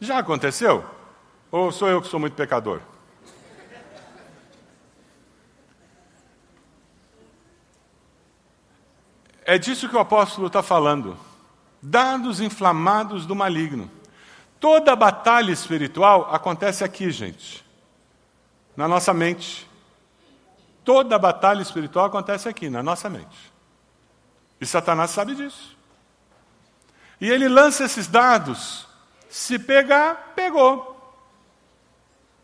Já 0.00 0.18
aconteceu? 0.18 0.84
Ou 1.52 1.70
sou 1.70 1.88
eu 1.88 2.00
que 2.00 2.08
sou 2.08 2.18
muito 2.18 2.34
pecador? 2.34 2.80
É 9.50 9.58
disso 9.58 9.88
que 9.88 9.96
o 9.96 9.98
apóstolo 9.98 10.46
está 10.46 10.62
falando. 10.62 11.18
Dados 11.82 12.40
inflamados 12.40 13.26
do 13.26 13.34
maligno. 13.34 13.90
Toda 14.60 14.94
batalha 14.94 15.50
espiritual 15.50 16.32
acontece 16.32 16.84
aqui, 16.84 17.10
gente. 17.10 17.66
Na 18.76 18.86
nossa 18.86 19.12
mente. 19.12 19.68
Toda 20.84 21.18
batalha 21.18 21.62
espiritual 21.62 22.04
acontece 22.06 22.48
aqui, 22.48 22.70
na 22.70 22.80
nossa 22.80 23.10
mente. 23.10 23.52
E 24.60 24.64
Satanás 24.64 25.10
sabe 25.10 25.34
disso. 25.34 25.76
E 27.20 27.28
ele 27.28 27.48
lança 27.48 27.84
esses 27.84 28.06
dados. 28.06 28.86
Se 29.28 29.58
pegar, 29.58 30.32
pegou. 30.36 30.99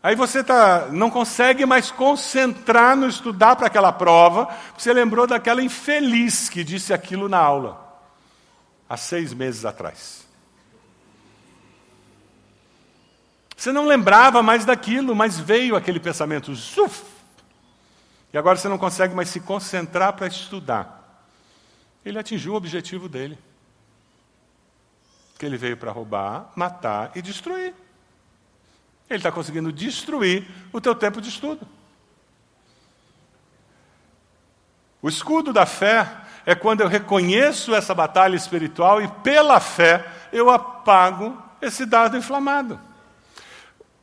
Aí 0.07 0.15
você 0.15 0.41
tá, 0.41 0.87
não 0.89 1.09
consegue 1.09 1.65
mais 1.65 1.91
concentrar 1.91 2.95
no 2.95 3.09
estudar 3.09 3.57
para 3.57 3.67
aquela 3.67 3.91
prova, 3.91 4.47
você 4.77 4.93
lembrou 4.93 5.27
daquela 5.27 5.61
infeliz 5.61 6.47
que 6.47 6.63
disse 6.63 6.93
aquilo 6.93 7.27
na 7.27 7.37
aula, 7.37 8.01
há 8.87 8.95
seis 8.95 9.33
meses 9.33 9.65
atrás. 9.65 10.25
Você 13.57 13.73
não 13.73 13.85
lembrava 13.85 14.41
mais 14.41 14.63
daquilo, 14.63 15.13
mas 15.13 15.37
veio 15.37 15.75
aquele 15.75 15.99
pensamento, 15.99 16.55
zuf! 16.55 17.03
E 18.31 18.37
agora 18.37 18.55
você 18.55 18.69
não 18.69 18.77
consegue 18.77 19.13
mais 19.13 19.27
se 19.27 19.41
concentrar 19.41 20.13
para 20.13 20.27
estudar. 20.27 21.21
Ele 22.05 22.17
atingiu 22.17 22.53
o 22.53 22.55
objetivo 22.55 23.09
dele. 23.09 23.37
Que 25.37 25.45
ele 25.45 25.57
veio 25.57 25.75
para 25.75 25.91
roubar, 25.91 26.49
matar 26.55 27.11
e 27.13 27.21
destruir. 27.21 27.75
Ele 29.09 29.19
está 29.19 29.31
conseguindo 29.31 29.71
destruir 29.71 30.47
o 30.71 30.81
teu 30.81 30.93
tempo 30.93 31.21
de 31.21 31.29
estudo. 31.29 31.67
O 35.01 35.07
escudo 35.07 35.53
da 35.53 35.65
fé 35.65 36.09
é 36.45 36.55
quando 36.55 36.81
eu 36.81 36.87
reconheço 36.87 37.73
essa 37.73 37.93
batalha 37.93 38.35
espiritual 38.35 39.01
e, 39.01 39.07
pela 39.07 39.59
fé, 39.59 40.05
eu 40.31 40.49
apago 40.49 41.41
esse 41.61 41.85
dado 41.85 42.17
inflamado. 42.17 42.79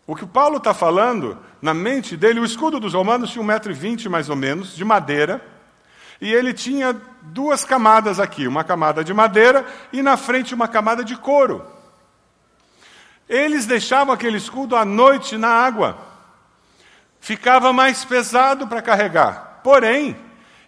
O 0.07 0.15
que 0.15 0.25
o 0.25 0.29
Paulo 0.29 0.59
está 0.59 0.75
falando, 0.75 1.39
na 1.61 1.73
mente 1.73 2.17
dele, 2.17 2.41
o 2.41 2.45
escudo 2.45 2.79
dos 2.79 2.95
romanos 2.95 3.31
tinha 3.31 3.45
1,20m 3.45 4.09
mais 4.09 4.29
ou 4.29 4.37
menos, 4.37 4.77
de 4.77 4.85
madeira, 4.85 5.43
e 6.21 6.33
ele 6.33 6.53
tinha 6.53 6.95
duas 7.23 7.65
camadas 7.65 8.21
aqui, 8.21 8.47
uma 8.47 8.63
camada 8.63 9.03
de 9.03 9.13
madeira 9.13 9.67
e 9.93 10.03
na 10.03 10.17
frente 10.17 10.55
uma 10.55 10.69
camada 10.69 11.03
de 11.03 11.17
couro. 11.17 11.74
Eles 13.29 13.67
deixavam 13.67 14.13
aquele 14.13 14.37
escudo 14.37 14.77
à 14.77 14.85
noite 14.85 15.37
na 15.37 15.49
água. 15.49 15.97
Ficava 17.21 17.73
mais 17.73 18.05
pesado 18.05 18.67
para 18.67 18.83
carregar. 18.83 19.61
Porém, 19.63 20.17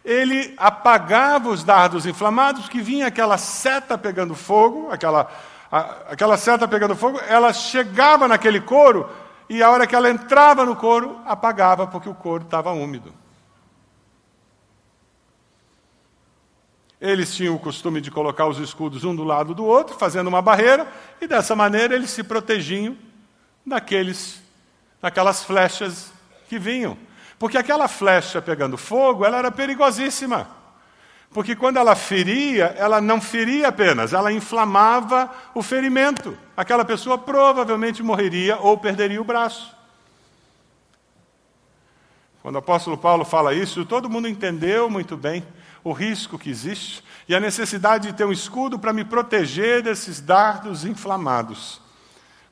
ele 0.05 0.55
apagava 0.57 1.51
os 1.51 1.65
dardos 1.65 2.07
inflamados, 2.07 2.69
que 2.69 2.81
vinha 2.81 3.09
aquela 3.09 3.37
seta 3.37 3.99
pegando 3.99 4.35
fogo, 4.35 4.89
aquela, 4.91 5.31
a, 5.71 5.81
aquela 6.11 6.37
seta 6.37 6.67
pegando 6.67 6.95
fogo, 6.95 7.21
ela 7.29 7.53
chegava 7.53 8.29
naquele 8.29 8.61
couro 8.61 9.11
e 9.49 9.63
a 9.63 9.71
hora 9.71 9.87
que 9.87 9.95
ela 9.95 10.09
entrava 10.09 10.65
no 10.65 10.77
couro, 10.77 11.21
apagava 11.27 11.87
porque 11.87 12.09
o 12.09 12.15
couro 12.15 12.45
estava 12.45 12.71
úmido. 12.71 13.13
Eles 17.01 17.35
tinham 17.35 17.55
o 17.55 17.59
costume 17.59 18.01
de 18.01 18.11
colocar 18.11 18.47
os 18.47 18.59
escudos 18.59 19.05
um 19.05 19.15
do 19.15 19.23
lado 19.23 19.55
do 19.55 19.65
outro, 19.65 19.97
fazendo 19.97 20.29
uma 20.29 20.41
barreira, 20.41 20.91
e 21.21 21.27
dessa 21.27 21.55
maneira 21.55 21.95
eles 21.95 22.11
se 22.11 22.23
protegiam 22.23 22.97
daqueles, 23.65 24.41
daquelas 25.01 25.45
flechas 25.45 26.11
que 26.49 26.59
vinham. 26.59 26.97
Porque 27.39 27.59
aquela 27.59 27.87
flecha 27.87 28.41
pegando 28.41 28.79
fogo, 28.79 29.25
ela 29.25 29.39
era 29.39 29.51
perigosíssima. 29.51 30.49
Porque 31.31 31.55
quando 31.55 31.77
ela 31.77 31.95
feria, 31.95 32.75
ela 32.79 32.99
não 32.99 33.21
feria 33.21 33.69
apenas, 33.69 34.15
ela 34.15 34.33
inflamava 34.33 35.31
o 35.55 35.63
ferimento. 35.63 36.37
Aquela 36.57 36.85
pessoa 36.85 37.19
provavelmente 37.19 38.03
morreria 38.03 38.57
ou 38.57 38.79
perderia 38.79 39.21
o 39.21 39.25
braço. 39.25 39.75
Quando 42.41 42.55
o 42.55 42.59
apóstolo 42.59 42.97
Paulo 42.97 43.25
fala 43.25 43.53
isso, 43.53 43.85
todo 43.85 44.09
mundo 44.09 44.29
entendeu 44.29 44.89
muito 44.89 45.15
bem 45.15 45.45
o 45.87 45.93
risco 45.93 46.37
que 46.37 46.51
existe 46.51 47.01
e 47.29 47.35
a 47.35 47.39
necessidade 47.39 48.09
de 48.09 48.17
ter 48.17 48.25
um 48.25 48.33
escudo 48.33 48.77
para 48.77 48.93
me 48.93 49.05
proteger 49.05 49.85
desses 49.85 50.21
dardos 50.21 50.85
inflamados. 50.85 51.81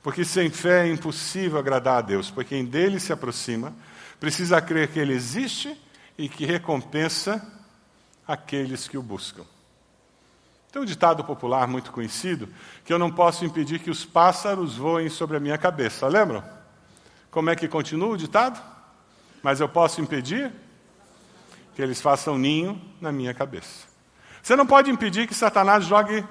Porque 0.05 0.25
sem 0.25 0.49
fé 0.51 0.87
é 0.87 0.93
impossível 0.93 1.59
agradar 1.59 1.99
a 1.99 2.01
Deus, 2.01 2.31
pois 2.31 2.47
quem 2.47 2.65
dele 2.65 3.01
se 3.01 3.13
aproxima 3.13 3.75
precisa 4.21 4.63
crer 4.63 4.87
que 4.87 5.01
ele 5.01 5.13
existe 5.13 5.77
e 6.17 6.29
que 6.29 6.47
recompensa 6.47 7.45
aqueles 8.25 8.87
que 8.87 8.97
o 8.97 9.03
buscam. 9.03 9.43
Tem 10.71 10.81
um 10.81 10.85
ditado 10.85 11.25
popular 11.25 11.67
muito 11.67 11.91
conhecido 11.91 12.49
que 12.85 12.93
eu 12.93 13.01
não 13.01 13.11
posso 13.11 13.45
impedir 13.45 13.81
que 13.81 13.91
os 13.91 14.05
pássaros 14.05 14.77
voem 14.77 15.09
sobre 15.09 15.37
a 15.37 15.41
minha 15.41 15.59
cabeça. 15.59 16.07
Lembram? 16.07 16.45
Como 17.33 17.51
é 17.51 17.57
que 17.57 17.67
continua 17.67 18.11
o 18.11 18.17
ditado? 18.17 18.63
Mas 19.43 19.59
eu 19.59 19.69
posso 19.69 20.01
impedir 20.01 20.53
que 21.75 21.83
eles 21.83 22.01
façam 22.01 22.39
ninho 22.39 22.81
na 23.01 23.11
minha 23.11 23.35
cabeça. 23.35 23.87
Você 24.43 24.55
não 24.55 24.67
pode 24.67 24.91
impedir 24.91 25.27
que 25.27 25.35
Satanás 25.35 25.85
jogue 25.85 26.25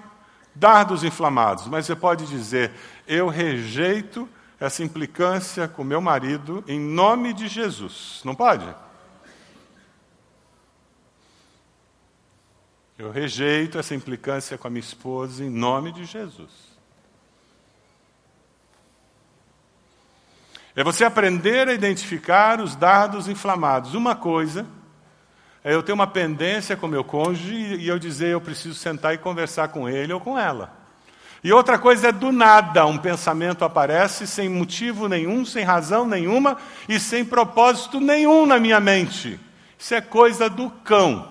dardos 0.56 1.04
inflamados, 1.04 1.68
mas 1.68 1.86
você 1.86 1.96
pode 1.96 2.26
dizer: 2.28 2.72
eu 3.08 3.28
rejeito 3.28 4.30
essa 4.60 4.84
implicância 4.84 5.68
com 5.68 5.84
meu 5.84 6.00
marido 6.00 6.64
em 6.68 6.80
nome 6.80 7.34
de 7.34 7.48
Jesus. 7.48 8.22
Não 8.24 8.36
pode? 8.36 8.66
Eu 12.98 13.12
rejeito 13.12 13.78
essa 13.78 13.96
implicância 13.96 14.58
com 14.58 14.68
a 14.68 14.70
minha 14.70 14.80
esposa 14.80 15.44
em 15.44 15.50
nome 15.50 15.92
de 15.92 16.06
Jesus. 16.06 16.74
É 20.76 20.84
você 20.84 21.04
aprender 21.04 21.68
a 21.68 21.74
identificar 21.74 22.62
os 22.62 22.76
dardos 22.76 23.28
inflamados. 23.28 23.94
Uma 23.94 24.16
coisa 24.16 24.66
eu 25.72 25.82
ter 25.82 25.94
uma 25.94 26.08
pendência 26.08 26.76
com 26.76 26.88
meu 26.88 27.04
cônjuge 27.04 27.76
e 27.76 27.88
eu 27.88 27.98
dizer 27.98 28.30
eu 28.30 28.42
preciso 28.42 28.76
sentar 28.76 29.14
e 29.14 29.18
conversar 29.18 29.70
com 29.70 29.88
ele 29.88 30.12
ou 30.12 30.20
com 30.20 30.38
ela. 30.38 30.84
E 31.44 31.52
outra 31.52 31.78
coisa 31.78 32.08
é 32.08 32.12
do 32.12 32.32
nada, 32.32 32.86
um 32.86 32.98
pensamento 32.98 33.66
aparece 33.66 34.26
sem 34.26 34.48
motivo 34.48 35.10
nenhum, 35.10 35.46
sem 35.46 35.64
razão 35.64 36.06
nenhuma 36.06 36.58
e 36.88 37.00
sem 37.00 37.26
propósito 37.26 38.00
nenhum 38.00 38.46
na 38.46 38.60
minha 38.60 38.80
mente. 38.80 39.40
Isso 39.78 39.94
é 39.94 40.00
coisa 40.00 40.50
do 40.50 40.70
cão 40.70 41.28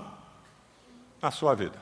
na 1.21 1.31
sua 1.31 1.55
vida. 1.55 1.79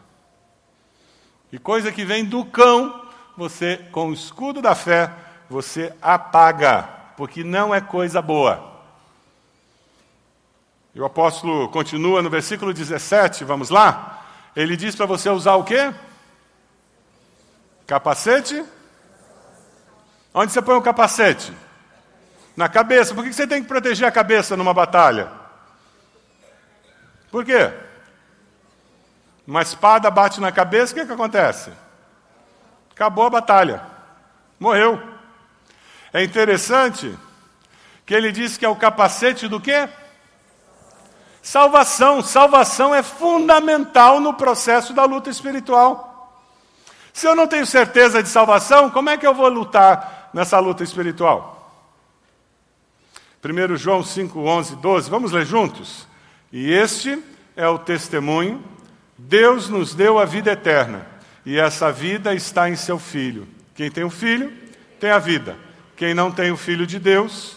E 1.51 1.59
coisa 1.59 1.91
que 1.91 2.05
vem 2.05 2.25
do 2.25 2.45
cão, 2.45 3.05
você, 3.37 3.79
com 3.91 4.11
o 4.11 4.13
escudo 4.13 4.63
da 4.63 4.77
fé, 4.77 5.11
você 5.49 5.93
apaga, 6.01 6.89
porque 7.17 7.43
não 7.43 7.75
é 7.75 7.81
coisa 7.81 8.23
boa. 8.23 8.70
E 10.95 11.01
o 11.01 11.05
apóstolo 11.05 11.69
continua 11.69 12.21
no 12.21 12.29
versículo 12.29 12.73
17, 12.73 13.45
vamos 13.45 13.71
lá? 13.71 14.25
Ele 14.57 14.77
diz 14.77 14.97
para 14.97 15.07
você 15.07 15.31
usar 15.31 15.55
o 15.55 15.65
quê? 15.65 15.93
Capacete? 17.87 18.65
Onde 20.35 20.53
você 20.53 20.61
põe 20.61 20.75
o 20.75 20.83
capacete? 20.83 21.53
Na 22.57 22.69
cabeça. 22.69 23.15
Por 23.15 23.25
que 23.25 23.33
você 23.33 23.47
tem 23.47 23.63
que 23.63 23.69
proteger 23.69 24.07
a 24.07 24.13
cabeça 24.13 24.57
numa 24.57 24.75
batalha? 24.75 25.31
Por 27.31 27.45
quê? 27.45 27.73
Uma 29.47 29.63
espada 29.63 30.11
bate 30.11 30.41
na 30.41 30.51
cabeça, 30.51 30.93
o 30.93 30.97
que, 30.97 31.07
que 31.07 31.13
acontece? 31.13 31.73
Acabou 32.93 33.27
a 33.27 33.31
batalha. 33.31 33.83
Morreu. 34.59 35.01
É 36.13 36.23
interessante 36.23 37.17
que 38.05 38.13
ele 38.13 38.33
diz 38.33 38.57
que 38.57 38.65
é 38.65 38.69
o 38.69 38.77
capacete 38.77 39.47
do 39.47 39.61
quê? 39.61 39.89
Salvação. 41.43 42.23
Salvação 42.23 42.95
é 42.95 43.03
fundamental 43.03 44.21
no 44.21 44.35
processo 44.35 44.93
da 44.93 45.05
luta 45.05 45.31
espiritual. 45.31 46.11
Se 47.13 47.27
eu 47.27 47.35
não 47.35 47.47
tenho 47.47 47.67
certeza 47.67 48.23
de 48.23 48.29
salvação, 48.29 48.91
como 48.91 49.11
é 49.11 49.17
que 49.17 49.27
eu 49.27 49.35
vou 49.35 49.49
lutar 49.49 50.31
nessa 50.33 50.59
luta 50.59 50.83
espiritual? 50.83 51.57
1 53.43 53.77
João 53.77 54.03
5, 54.03 54.39
11, 54.39 54.77
12, 54.77 55.11
vamos 55.11 55.33
ler 55.33 55.47
juntos? 55.47 56.07
E 56.53 56.73
este 56.73 57.23
é 57.57 57.67
o 57.67 57.79
testemunho: 57.79 58.63
Deus 59.17 59.69
nos 59.69 59.95
deu 59.95 60.19
a 60.19 60.25
vida 60.25 60.53
eterna, 60.53 61.07
e 61.45 61.59
essa 61.59 61.91
vida 61.91 62.35
está 62.35 62.69
em 62.69 62.77
seu 62.77 62.99
Filho. 62.99 63.49
Quem 63.75 63.91
tem 63.91 64.05
o 64.05 64.11
Filho, 64.11 64.53
tem 64.99 65.11
a 65.11 65.19
vida. 65.19 65.57
Quem 65.97 66.15
não 66.15 66.31
tem 66.31 66.51
o 66.51 66.57
Filho 66.57 66.87
de 66.87 66.99
Deus, 66.99 67.57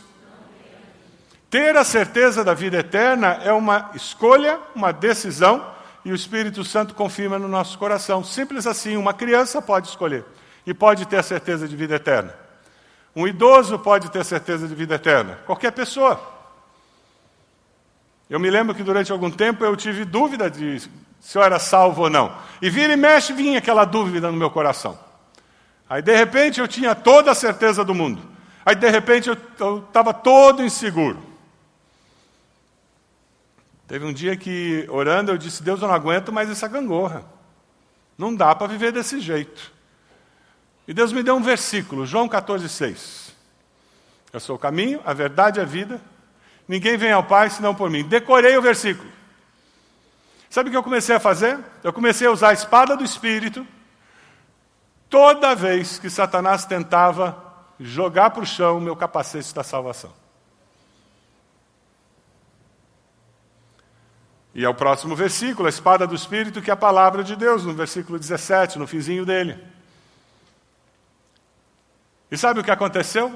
ter 1.54 1.78
a 1.78 1.84
certeza 1.84 2.44
da 2.44 2.56
vida 2.56 2.80
eterna 2.80 3.40
é 3.44 3.54
uma 3.54 3.92
escolha, 3.94 4.60
uma 4.74 4.92
decisão, 4.92 5.64
e 6.04 6.12
o 6.12 6.16
Espírito 6.16 6.64
Santo 6.64 6.96
confirma 6.96 7.38
no 7.38 7.48
nosso 7.48 7.78
coração. 7.78 8.24
Simples 8.24 8.66
assim, 8.66 8.98
uma 8.98 9.14
criança 9.14 9.62
pode 9.62 9.88
escolher 9.88 10.26
e 10.66 10.74
pode 10.74 11.06
ter 11.06 11.18
a 11.18 11.22
certeza 11.22 11.68
de 11.68 11.76
vida 11.76 11.94
eterna. 11.94 12.34
Um 13.16 13.28
idoso 13.28 13.78
pode 13.78 14.10
ter 14.10 14.26
certeza 14.26 14.68
de 14.68 14.74
vida 14.74 14.96
eterna. 14.96 15.38
Qualquer 15.46 15.72
pessoa. 15.74 16.20
Eu 18.28 18.40
me 18.40 18.50
lembro 18.50 18.74
que 18.74 18.82
durante 18.82 19.12
algum 19.12 19.30
tempo 19.30 19.64
eu 19.64 19.76
tive 19.76 20.06
dúvida 20.06 20.50
de 20.50 20.80
se 21.20 21.38
eu 21.38 21.44
era 21.44 21.60
salvo 21.60 22.02
ou 22.02 22.10
não. 22.10 22.36
E 22.64 22.70
vira 22.72 22.94
e 22.94 22.98
mexe 22.98 23.32
vinha 23.32 23.60
aquela 23.60 23.86
dúvida 23.86 24.32
no 24.32 24.38
meu 24.38 24.50
coração. 24.50 24.98
Aí 25.88 26.02
de 26.02 26.16
repente 26.16 26.60
eu 26.60 26.68
tinha 26.68 26.96
toda 26.96 27.30
a 27.30 27.36
certeza 27.36 27.86
do 27.86 27.94
mundo. 27.94 28.24
Aí 28.66 28.74
de 28.74 28.90
repente 28.90 29.30
eu 29.30 29.78
estava 29.78 30.12
todo 30.16 30.64
inseguro. 30.64 31.33
Teve 33.94 34.06
um 34.06 34.12
dia 34.12 34.36
que, 34.36 34.88
orando, 34.90 35.32
eu 35.32 35.38
disse: 35.38 35.62
Deus, 35.62 35.80
eu 35.80 35.88
não 35.88 35.94
aguento 35.94 36.32
mais 36.32 36.50
essa 36.50 36.68
gangorra. 36.68 37.24
Não 38.18 38.34
dá 38.34 38.56
para 38.56 38.66
viver 38.66 38.92
desse 38.92 39.20
jeito. 39.20 39.72
E 40.88 40.94
Deus 40.96 41.14
me 41.14 41.22
deu 41.22 41.36
um 41.36 41.44
versículo, 41.44 42.04
João 42.04 42.28
14, 42.28 42.68
6. 42.68 43.36
Eu 44.34 44.40
sou 44.40 44.56
o 44.56 44.60
caminho, 44.60 45.00
a 45.06 45.14
verdade 45.14 45.60
e 45.60 45.62
a 45.62 45.64
vida. 45.64 46.02
Ninguém 46.68 46.98
vem 46.98 47.12
ao 47.12 47.24
Pai 47.24 47.52
senão 47.52 47.76
por 47.76 47.88
mim. 47.88 48.04
Decorei 48.04 48.58
o 48.58 48.64
versículo. 48.64 49.12
Sabe 50.50 50.70
o 50.70 50.72
que 50.72 50.78
eu 50.78 50.82
comecei 50.82 51.16
a 51.16 51.20
fazer? 51.20 51.60
Eu 51.84 51.94
comecei 51.94 52.26
a 52.26 52.32
usar 52.32 52.50
a 52.50 52.54
espada 52.54 52.98
do 52.98 53.04
Espírito 53.04 53.64
toda 55.08 55.54
vez 55.54 56.00
que 56.00 56.10
Satanás 56.10 56.66
tentava 56.66 57.38
jogar 57.80 58.32
para 58.32 58.42
o 58.42 58.46
chão 58.48 58.80
o 58.80 58.82
meu 58.82 58.96
capacete 58.96 59.54
da 59.54 59.64
salvação. 59.64 60.23
E 64.56 64.64
é 64.64 64.70
o 64.70 64.74
próximo 64.74 65.16
versículo, 65.16 65.66
a 65.66 65.70
espada 65.70 66.06
do 66.06 66.14
Espírito, 66.14 66.62
que 66.62 66.70
é 66.70 66.74
a 66.74 66.78
palavra 66.78 67.24
de 67.24 67.36
Deus, 67.36 67.66
no 67.66 67.74
versículo 67.74 68.20
17, 68.20 68.78
no 68.78 68.86
finzinho 68.86 69.26
dele. 69.26 69.58
E 72.30 72.38
sabe 72.38 72.60
o 72.60 72.64
que 72.64 72.72
aconteceu? 72.72 73.36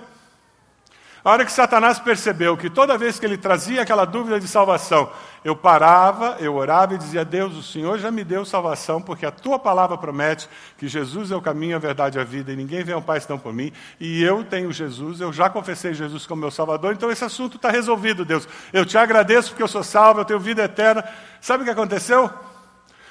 A 1.28 1.32
hora 1.32 1.44
que 1.44 1.52
Satanás 1.52 2.00
percebeu 2.00 2.56
que 2.56 2.70
toda 2.70 2.98
vez 2.98 3.20
que 3.20 3.26
ele 3.26 3.38
trazia 3.38 3.82
aquela 3.82 4.06
dúvida 4.06 4.40
de 4.40 4.48
salvação, 4.48 5.12
eu 5.44 5.58
parava, 5.58 6.38
eu 6.40 6.56
orava 6.56 6.94
e 6.94 6.98
dizia: 6.98 7.26
Deus, 7.26 7.54
o 7.58 7.62
Senhor 7.62 8.00
já 8.00 8.10
me 8.10 8.24
deu 8.24 8.46
salvação, 8.46 9.02
porque 9.02 9.26
a 9.26 9.32
tua 9.32 9.60
palavra 9.60 9.98
promete 9.98 10.48
que 10.78 10.88
Jesus 10.88 11.30
é 11.30 11.36
o 11.36 11.42
caminho, 11.42 11.76
a 11.76 11.80
verdade 11.80 12.18
e 12.18 12.22
a 12.22 12.24
vida, 12.24 12.54
e 12.54 12.56
ninguém 12.56 12.82
vem 12.82 12.96
ao 12.96 13.02
Pai 13.02 13.20
senão 13.20 13.38
por 13.38 13.52
mim, 13.52 13.74
e 14.00 14.24
eu 14.24 14.42
tenho 14.46 14.72
Jesus, 14.72 15.20
eu 15.20 15.34
já 15.34 15.50
confessei 15.50 15.94
Jesus 15.94 16.26
como 16.26 16.40
meu 16.40 16.50
Salvador, 16.50 16.94
então 16.94 17.12
esse 17.12 17.26
assunto 17.26 17.58
está 17.58 17.70
resolvido, 17.70 18.24
Deus. 18.24 18.48
Eu 18.72 18.86
te 18.86 18.98
agradeço 18.98 19.50
porque 19.50 19.64
eu 19.64 19.68
sou 19.68 19.84
salvo, 19.84 20.22
eu 20.22 20.26
tenho 20.26 20.40
vida 20.40 20.64
eterna. 20.64 21.04
Sabe 21.42 21.64
o 21.64 21.66
que 21.66 21.72
aconteceu? 21.72 22.30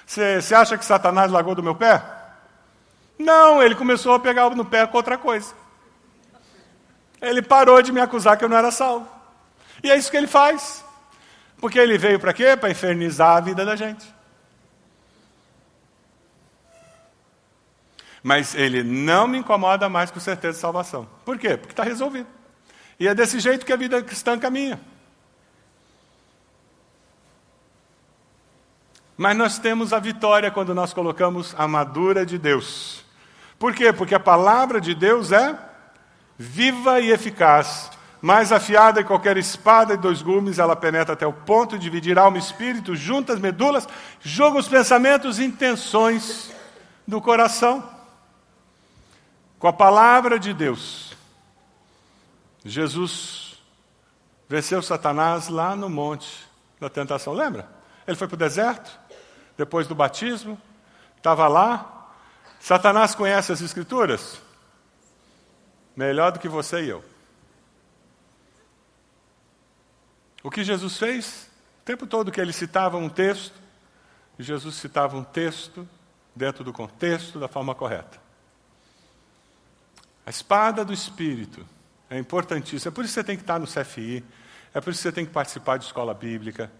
Você 0.06 0.54
acha 0.54 0.78
que 0.78 0.86
Satanás 0.86 1.30
largou 1.30 1.54
do 1.54 1.62
meu 1.62 1.74
pé? 1.74 2.02
Não, 3.18 3.62
ele 3.62 3.74
começou 3.74 4.14
a 4.14 4.18
pegar 4.18 4.48
no 4.48 4.64
pé 4.64 4.86
com 4.86 4.96
outra 4.96 5.18
coisa. 5.18 5.65
Ele 7.28 7.42
parou 7.42 7.82
de 7.82 7.92
me 7.92 8.00
acusar 8.00 8.36
que 8.36 8.44
eu 8.44 8.48
não 8.48 8.56
era 8.56 8.70
salvo. 8.70 9.08
E 9.82 9.90
é 9.90 9.96
isso 9.96 10.10
que 10.10 10.16
ele 10.16 10.26
faz. 10.26 10.84
Porque 11.58 11.78
ele 11.78 11.98
veio 11.98 12.20
para 12.20 12.32
quê? 12.32 12.56
Para 12.56 12.70
infernizar 12.70 13.36
a 13.36 13.40
vida 13.40 13.64
da 13.64 13.74
gente. 13.74 14.14
Mas 18.22 18.54
ele 18.54 18.82
não 18.82 19.28
me 19.28 19.38
incomoda 19.38 19.88
mais 19.88 20.10
com 20.10 20.20
certeza 20.20 20.54
de 20.54 20.60
salvação. 20.60 21.08
Por 21.24 21.38
quê? 21.38 21.56
Porque 21.56 21.72
está 21.72 21.82
resolvido. 21.82 22.28
E 22.98 23.06
é 23.06 23.14
desse 23.14 23.38
jeito 23.38 23.64
que 23.64 23.72
a 23.72 23.76
vida 23.76 24.02
cristã 24.02 24.38
caminha. 24.38 24.80
Mas 29.16 29.36
nós 29.36 29.58
temos 29.58 29.92
a 29.92 29.98
vitória 29.98 30.50
quando 30.50 30.74
nós 30.74 30.92
colocamos 30.92 31.54
a 31.56 31.66
madura 31.66 32.26
de 32.26 32.36
Deus. 32.36 33.04
Por 33.58 33.74
quê? 33.74 33.92
Porque 33.92 34.14
a 34.14 34.20
palavra 34.20 34.80
de 34.80 34.94
Deus 34.94 35.32
é 35.32 35.58
viva 36.38 37.00
e 37.00 37.10
eficaz, 37.10 37.90
mais 38.20 38.52
afiada 38.52 39.02
que 39.02 39.08
qualquer 39.08 39.36
espada 39.36 39.96
de 39.96 40.02
dois 40.02 40.22
gumes, 40.22 40.58
ela 40.58 40.74
penetra 40.74 41.14
até 41.14 41.26
o 41.26 41.32
ponto 41.32 41.78
de 41.78 41.84
dividir 41.84 42.18
alma 42.18 42.36
e 42.36 42.40
espírito, 42.40 42.96
juntas 42.96 43.38
medulas, 43.38 43.86
julga 44.20 44.58
os 44.58 44.68
pensamentos 44.68 45.38
e 45.38 45.44
intenções 45.44 46.52
do 47.06 47.20
coração. 47.20 47.88
Com 49.58 49.68
a 49.68 49.72
palavra 49.72 50.38
de 50.38 50.52
Deus, 50.52 51.16
Jesus 52.64 53.62
venceu 54.48 54.82
Satanás 54.82 55.48
lá 55.48 55.74
no 55.74 55.88
monte 55.88 56.46
da 56.80 56.88
tentação. 56.88 57.32
Lembra? 57.32 57.68
Ele 58.06 58.16
foi 58.16 58.28
para 58.28 58.34
o 58.34 58.38
deserto, 58.38 58.90
depois 59.56 59.86
do 59.86 59.94
batismo, 59.94 60.60
estava 61.16 61.48
lá. 61.48 62.08
Satanás 62.60 63.14
conhece 63.14 63.52
as 63.52 63.60
Escrituras? 63.60 64.40
Melhor 65.96 66.30
do 66.30 66.38
que 66.38 66.48
você 66.48 66.84
e 66.84 66.88
eu. 66.90 67.02
O 70.42 70.50
que 70.50 70.62
Jesus 70.62 70.98
fez? 70.98 71.50
O 71.80 71.84
tempo 71.84 72.06
todo 72.06 72.30
que 72.30 72.40
ele 72.40 72.52
citava 72.52 72.96
um 72.96 73.08
texto, 73.08 73.54
Jesus 74.38 74.76
citava 74.76 75.16
um 75.16 75.24
texto 75.24 75.88
dentro 76.34 76.62
do 76.62 76.72
contexto, 76.72 77.40
da 77.40 77.48
forma 77.48 77.74
correta. 77.74 78.20
A 80.26 80.30
espada 80.30 80.84
do 80.84 80.92
Espírito 80.92 81.66
é 82.10 82.18
importantíssima. 82.18 82.90
É 82.90 82.94
por 82.94 83.04
isso 83.04 83.14
que 83.14 83.20
você 83.20 83.24
tem 83.24 83.36
que 83.36 83.42
estar 83.42 83.58
no 83.58 83.66
CFI, 83.66 84.24
é 84.74 84.80
por 84.80 84.90
isso 84.90 84.98
que 84.98 85.08
você 85.08 85.12
tem 85.12 85.24
que 85.24 85.32
participar 85.32 85.78
de 85.78 85.84
escola 85.84 86.12
bíblica, 86.12 86.70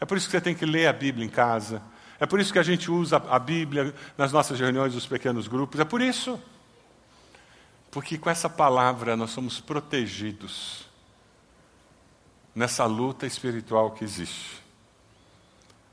é 0.00 0.06
por 0.06 0.16
isso 0.16 0.26
que 0.26 0.32
você 0.32 0.40
tem 0.40 0.54
que 0.54 0.64
ler 0.64 0.86
a 0.86 0.92
Bíblia 0.92 1.26
em 1.26 1.28
casa, 1.28 1.82
é 2.18 2.26
por 2.26 2.38
isso 2.38 2.52
que 2.52 2.58
a 2.58 2.62
gente 2.62 2.90
usa 2.90 3.16
a 3.16 3.38
Bíblia 3.38 3.94
nas 4.16 4.32
nossas 4.32 4.60
reuniões 4.60 4.92
dos 4.92 5.06
pequenos 5.06 5.48
grupos, 5.48 5.80
é 5.80 5.84
por 5.84 6.00
isso. 6.00 6.40
Porque 7.90 8.16
com 8.16 8.30
essa 8.30 8.48
palavra 8.48 9.16
nós 9.16 9.30
somos 9.30 9.60
protegidos 9.60 10.88
nessa 12.54 12.84
luta 12.86 13.26
espiritual 13.26 13.90
que 13.90 14.04
existe. 14.04 14.62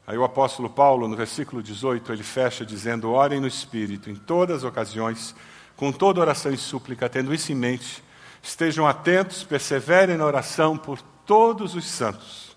Aí 0.05 0.17
o 0.17 0.23
apóstolo 0.23 0.69
Paulo, 0.69 1.07
no 1.07 1.15
versículo 1.15 1.61
18, 1.61 2.13
ele 2.13 2.23
fecha 2.23 2.65
dizendo: 2.65 3.11
Orem 3.11 3.39
no 3.39 3.47
Espírito 3.47 4.09
em 4.09 4.15
todas 4.15 4.57
as 4.57 4.63
ocasiões, 4.63 5.35
com 5.75 5.91
toda 5.91 6.21
oração 6.21 6.51
e 6.51 6.57
súplica, 6.57 7.09
tendo 7.09 7.33
isso 7.33 7.51
em 7.51 7.55
mente, 7.55 8.03
estejam 8.41 8.87
atentos, 8.87 9.43
perseverem 9.43 10.17
na 10.17 10.25
oração 10.25 10.77
por 10.77 11.01
todos 11.25 11.75
os 11.75 11.85
santos. 11.85 12.55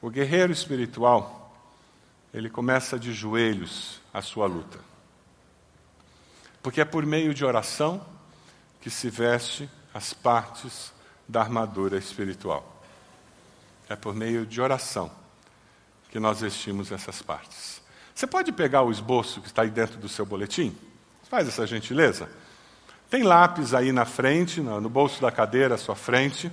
O 0.00 0.10
guerreiro 0.10 0.52
espiritual, 0.52 1.56
ele 2.34 2.50
começa 2.50 2.98
de 2.98 3.12
joelhos 3.12 4.00
a 4.12 4.20
sua 4.20 4.46
luta. 4.46 4.78
Porque 6.62 6.80
é 6.80 6.84
por 6.84 7.04
meio 7.04 7.34
de 7.34 7.44
oração 7.44 8.11
que 8.82 8.90
se 8.90 9.08
veste 9.08 9.70
as 9.94 10.12
partes 10.12 10.92
da 11.26 11.40
armadura 11.40 11.96
espiritual. 11.96 12.82
É 13.88 13.96
por 13.96 14.14
meio 14.14 14.44
de 14.44 14.60
oração 14.60 15.10
que 16.10 16.20
nós 16.20 16.40
vestimos 16.40 16.92
essas 16.92 17.22
partes. 17.22 17.80
Você 18.14 18.26
pode 18.26 18.52
pegar 18.52 18.82
o 18.82 18.90
esboço 18.90 19.40
que 19.40 19.46
está 19.46 19.62
aí 19.62 19.70
dentro 19.70 19.96
do 19.98 20.08
seu 20.08 20.26
boletim? 20.26 20.76
Faz 21.30 21.48
essa 21.48 21.66
gentileza. 21.66 22.28
Tem 23.08 23.22
lápis 23.22 23.72
aí 23.72 23.92
na 23.92 24.04
frente, 24.04 24.60
no 24.60 24.88
bolso 24.88 25.22
da 25.22 25.30
cadeira 25.30 25.76
à 25.76 25.78
sua 25.78 25.96
frente. 25.96 26.50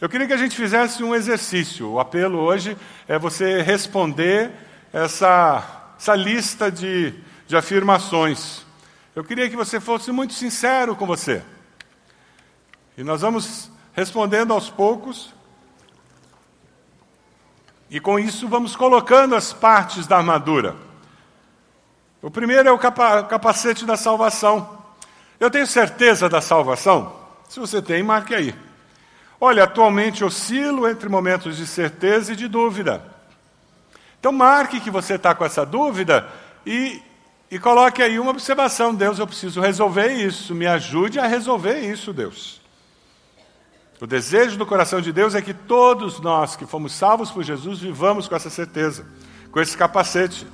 Eu 0.00 0.08
queria 0.08 0.26
que 0.26 0.32
a 0.32 0.38
gente 0.38 0.56
fizesse 0.56 1.02
um 1.02 1.14
exercício. 1.14 1.90
O 1.90 2.00
apelo 2.00 2.38
hoje 2.38 2.76
é 3.06 3.18
você 3.18 3.60
responder 3.62 4.50
essa, 4.92 5.92
essa 5.98 6.14
lista 6.14 6.70
de, 6.70 7.12
de 7.46 7.56
afirmações 7.56 8.64
Eu 9.14 9.24
queria 9.24 9.48
que 9.48 9.56
você 9.56 9.78
fosse 9.80 10.10
muito 10.10 10.34
sincero 10.34 10.96
com 10.96 11.06
você. 11.06 11.42
E 12.96 13.02
nós 13.02 13.20
vamos 13.20 13.70
respondendo 13.92 14.52
aos 14.52 14.70
poucos. 14.70 15.34
E 17.90 18.00
com 18.00 18.18
isso 18.18 18.48
vamos 18.48 18.74
colocando 18.76 19.34
as 19.34 19.52
partes 19.52 20.06
da 20.06 20.16
armadura. 20.16 20.76
O 22.20 22.30
primeiro 22.30 22.68
é 22.68 22.72
o 22.72 22.78
capacete 22.78 23.84
da 23.84 23.96
salvação. 23.96 24.78
Eu 25.38 25.50
tenho 25.50 25.66
certeza 25.66 26.28
da 26.28 26.40
salvação? 26.40 27.14
Se 27.48 27.60
você 27.60 27.82
tem, 27.82 28.02
marque 28.02 28.34
aí. 28.34 28.54
Olha, 29.40 29.64
atualmente 29.64 30.24
oscilo 30.24 30.88
entre 30.88 31.08
momentos 31.08 31.56
de 31.56 31.66
certeza 31.66 32.32
e 32.32 32.36
de 32.36 32.48
dúvida. 32.48 33.04
Então, 34.18 34.32
marque 34.32 34.80
que 34.80 34.90
você 34.90 35.16
está 35.16 35.34
com 35.34 35.44
essa 35.44 35.66
dúvida 35.66 36.26
e, 36.64 37.02
e 37.50 37.58
coloque 37.58 38.02
aí 38.02 38.18
uma 38.18 38.30
observação: 38.30 38.94
Deus, 38.94 39.18
eu 39.18 39.26
preciso 39.26 39.60
resolver 39.60 40.12
isso, 40.12 40.54
me 40.54 40.66
ajude 40.66 41.18
a 41.18 41.26
resolver 41.26 41.80
isso, 41.80 42.10
Deus. 42.10 42.63
O 44.04 44.06
desejo 44.06 44.58
do 44.58 44.66
coração 44.66 45.00
de 45.00 45.10
Deus 45.10 45.34
é 45.34 45.40
que 45.40 45.54
todos 45.54 46.20
nós 46.20 46.54
que 46.56 46.66
fomos 46.66 46.92
salvos 46.92 47.30
por 47.30 47.42
Jesus 47.42 47.80
vivamos 47.80 48.28
com 48.28 48.36
essa 48.36 48.50
certeza, 48.50 49.06
com 49.50 49.58
esse 49.58 49.74
capacete. 49.78 50.46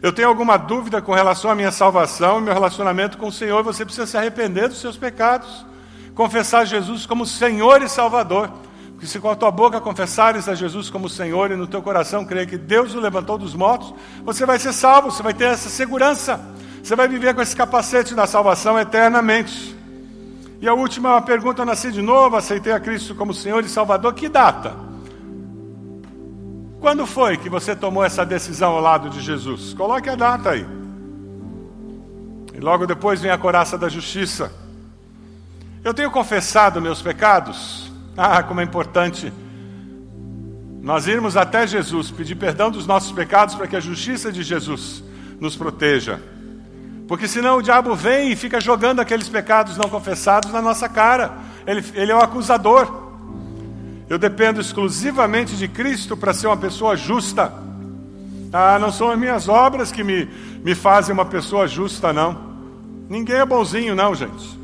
Eu 0.00 0.12
tenho 0.12 0.28
alguma 0.28 0.56
dúvida 0.56 1.02
com 1.02 1.12
relação 1.12 1.50
à 1.50 1.54
minha 1.56 1.72
salvação, 1.72 2.40
meu 2.40 2.54
relacionamento 2.54 3.18
com 3.18 3.26
o 3.26 3.32
Senhor, 3.32 3.64
você 3.64 3.84
precisa 3.84 4.06
se 4.06 4.16
arrepender 4.16 4.68
dos 4.68 4.80
seus 4.80 4.96
pecados, 4.96 5.66
confessar 6.14 6.64
Jesus 6.64 7.06
como 7.06 7.26
Senhor 7.26 7.82
e 7.82 7.88
Salvador. 7.88 8.52
Porque 8.92 9.08
se 9.08 9.18
com 9.18 9.30
a 9.30 9.34
tua 9.34 9.50
boca 9.50 9.80
confessares 9.80 10.48
a 10.48 10.54
Jesus 10.54 10.88
como 10.90 11.08
Senhor 11.08 11.50
e 11.50 11.56
no 11.56 11.66
teu 11.66 11.82
coração 11.82 12.24
crer 12.24 12.46
que 12.46 12.56
Deus 12.56 12.94
o 12.94 13.00
levantou 13.00 13.36
dos 13.36 13.56
mortos, 13.56 13.92
você 14.22 14.46
vai 14.46 14.60
ser 14.60 14.72
salvo, 14.72 15.10
você 15.10 15.24
vai 15.24 15.34
ter 15.34 15.46
essa 15.46 15.68
segurança. 15.68 16.40
Você 16.84 16.94
vai 16.94 17.08
viver 17.08 17.34
com 17.34 17.42
esse 17.42 17.56
capacete 17.56 18.14
da 18.14 18.28
salvação 18.28 18.78
eternamente. 18.78 19.77
E 20.60 20.68
a 20.68 20.74
última 20.74 21.20
pergunta, 21.22 21.64
nasci 21.64 21.92
de 21.92 22.02
novo, 22.02 22.36
aceitei 22.36 22.72
a 22.72 22.80
Cristo 22.80 23.14
como 23.14 23.32
Senhor 23.32 23.64
e 23.64 23.68
Salvador, 23.68 24.12
que 24.14 24.28
data? 24.28 24.74
Quando 26.80 27.06
foi 27.06 27.36
que 27.36 27.48
você 27.48 27.74
tomou 27.74 28.04
essa 28.04 28.24
decisão 28.24 28.72
ao 28.72 28.80
lado 28.80 29.10
de 29.10 29.20
Jesus? 29.20 29.74
Coloque 29.74 30.08
a 30.08 30.16
data 30.16 30.50
aí. 30.50 30.66
E 32.54 32.60
logo 32.60 32.86
depois 32.86 33.20
vem 33.20 33.30
a 33.30 33.38
coraça 33.38 33.78
da 33.78 33.88
justiça. 33.88 34.52
Eu 35.84 35.94
tenho 35.94 36.10
confessado 36.10 36.80
meus 36.80 37.00
pecados? 37.00 37.92
Ah, 38.16 38.42
como 38.42 38.60
é 38.60 38.64
importante 38.64 39.32
nós 40.88 41.06
irmos 41.06 41.36
até 41.36 41.66
Jesus, 41.66 42.10
pedir 42.10 42.36
perdão 42.36 42.70
dos 42.70 42.86
nossos 42.86 43.12
pecados 43.12 43.54
para 43.54 43.66
que 43.66 43.76
a 43.76 43.80
justiça 43.80 44.32
de 44.32 44.42
Jesus 44.42 45.02
nos 45.40 45.56
proteja. 45.56 46.20
Porque 47.08 47.26
senão 47.26 47.56
o 47.56 47.62
diabo 47.62 47.94
vem 47.94 48.30
e 48.30 48.36
fica 48.36 48.60
jogando 48.60 49.00
aqueles 49.00 49.30
pecados 49.30 49.78
não 49.78 49.88
confessados 49.88 50.52
na 50.52 50.60
nossa 50.60 50.90
cara. 50.90 51.32
Ele, 51.66 51.82
ele 51.94 52.12
é 52.12 52.14
o 52.14 52.20
acusador. 52.20 53.08
Eu 54.10 54.18
dependo 54.18 54.60
exclusivamente 54.60 55.56
de 55.56 55.66
Cristo 55.66 56.18
para 56.18 56.34
ser 56.34 56.48
uma 56.48 56.56
pessoa 56.56 56.94
justa. 56.96 57.50
Ah, 58.52 58.78
não 58.78 58.92
são 58.92 59.10
as 59.10 59.18
minhas 59.18 59.48
obras 59.48 59.90
que 59.90 60.04
me, 60.04 60.28
me 60.62 60.74
fazem 60.74 61.14
uma 61.14 61.24
pessoa 61.24 61.66
justa, 61.66 62.12
não. 62.12 62.46
Ninguém 63.08 63.36
é 63.36 63.46
bonzinho, 63.46 63.94
não, 63.94 64.14
gente. 64.14 64.58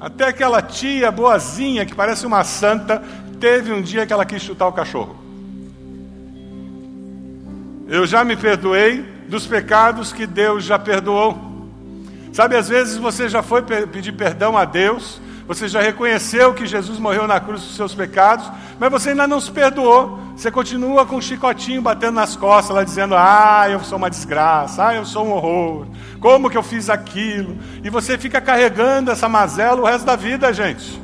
Até 0.00 0.26
aquela 0.26 0.60
tia 0.60 1.12
boazinha, 1.12 1.86
que 1.86 1.94
parece 1.94 2.26
uma 2.26 2.42
santa, 2.42 3.02
teve 3.38 3.72
um 3.72 3.80
dia 3.80 4.04
que 4.04 4.12
ela 4.12 4.24
quis 4.24 4.42
chutar 4.42 4.66
o 4.66 4.72
cachorro. 4.72 5.16
Eu 7.88 8.04
já 8.04 8.24
me 8.24 8.36
perdoei 8.36 9.02
dos 9.28 9.46
pecados 9.46 10.12
que 10.12 10.26
Deus 10.26 10.64
já 10.64 10.78
perdoou. 10.78 11.47
Sabe, 12.38 12.54
às 12.54 12.68
vezes 12.68 12.96
você 12.96 13.28
já 13.28 13.42
foi 13.42 13.62
pedir 13.62 14.12
perdão 14.12 14.56
a 14.56 14.64
Deus, 14.64 15.20
você 15.44 15.66
já 15.66 15.80
reconheceu 15.80 16.54
que 16.54 16.66
Jesus 16.66 16.96
morreu 16.96 17.26
na 17.26 17.40
cruz 17.40 17.62
dos 17.62 17.74
seus 17.74 17.96
pecados, 17.96 18.48
mas 18.78 18.92
você 18.92 19.10
ainda 19.10 19.26
não 19.26 19.40
se 19.40 19.50
perdoou. 19.50 20.20
Você 20.36 20.48
continua 20.48 21.04
com 21.04 21.16
um 21.16 21.20
chicotinho 21.20 21.82
batendo 21.82 22.12
nas 22.12 22.36
costas, 22.36 22.76
lá 22.76 22.84
dizendo: 22.84 23.16
Ah, 23.16 23.66
eu 23.68 23.80
sou 23.80 23.98
uma 23.98 24.08
desgraça, 24.08 24.86
ah, 24.86 24.94
eu 24.94 25.04
sou 25.04 25.26
um 25.26 25.32
horror, 25.32 25.88
como 26.20 26.48
que 26.48 26.56
eu 26.56 26.62
fiz 26.62 26.88
aquilo? 26.88 27.58
E 27.82 27.90
você 27.90 28.16
fica 28.16 28.40
carregando 28.40 29.10
essa 29.10 29.28
mazela 29.28 29.80
o 29.80 29.84
resto 29.84 30.06
da 30.06 30.14
vida, 30.14 30.52
gente. 30.52 31.02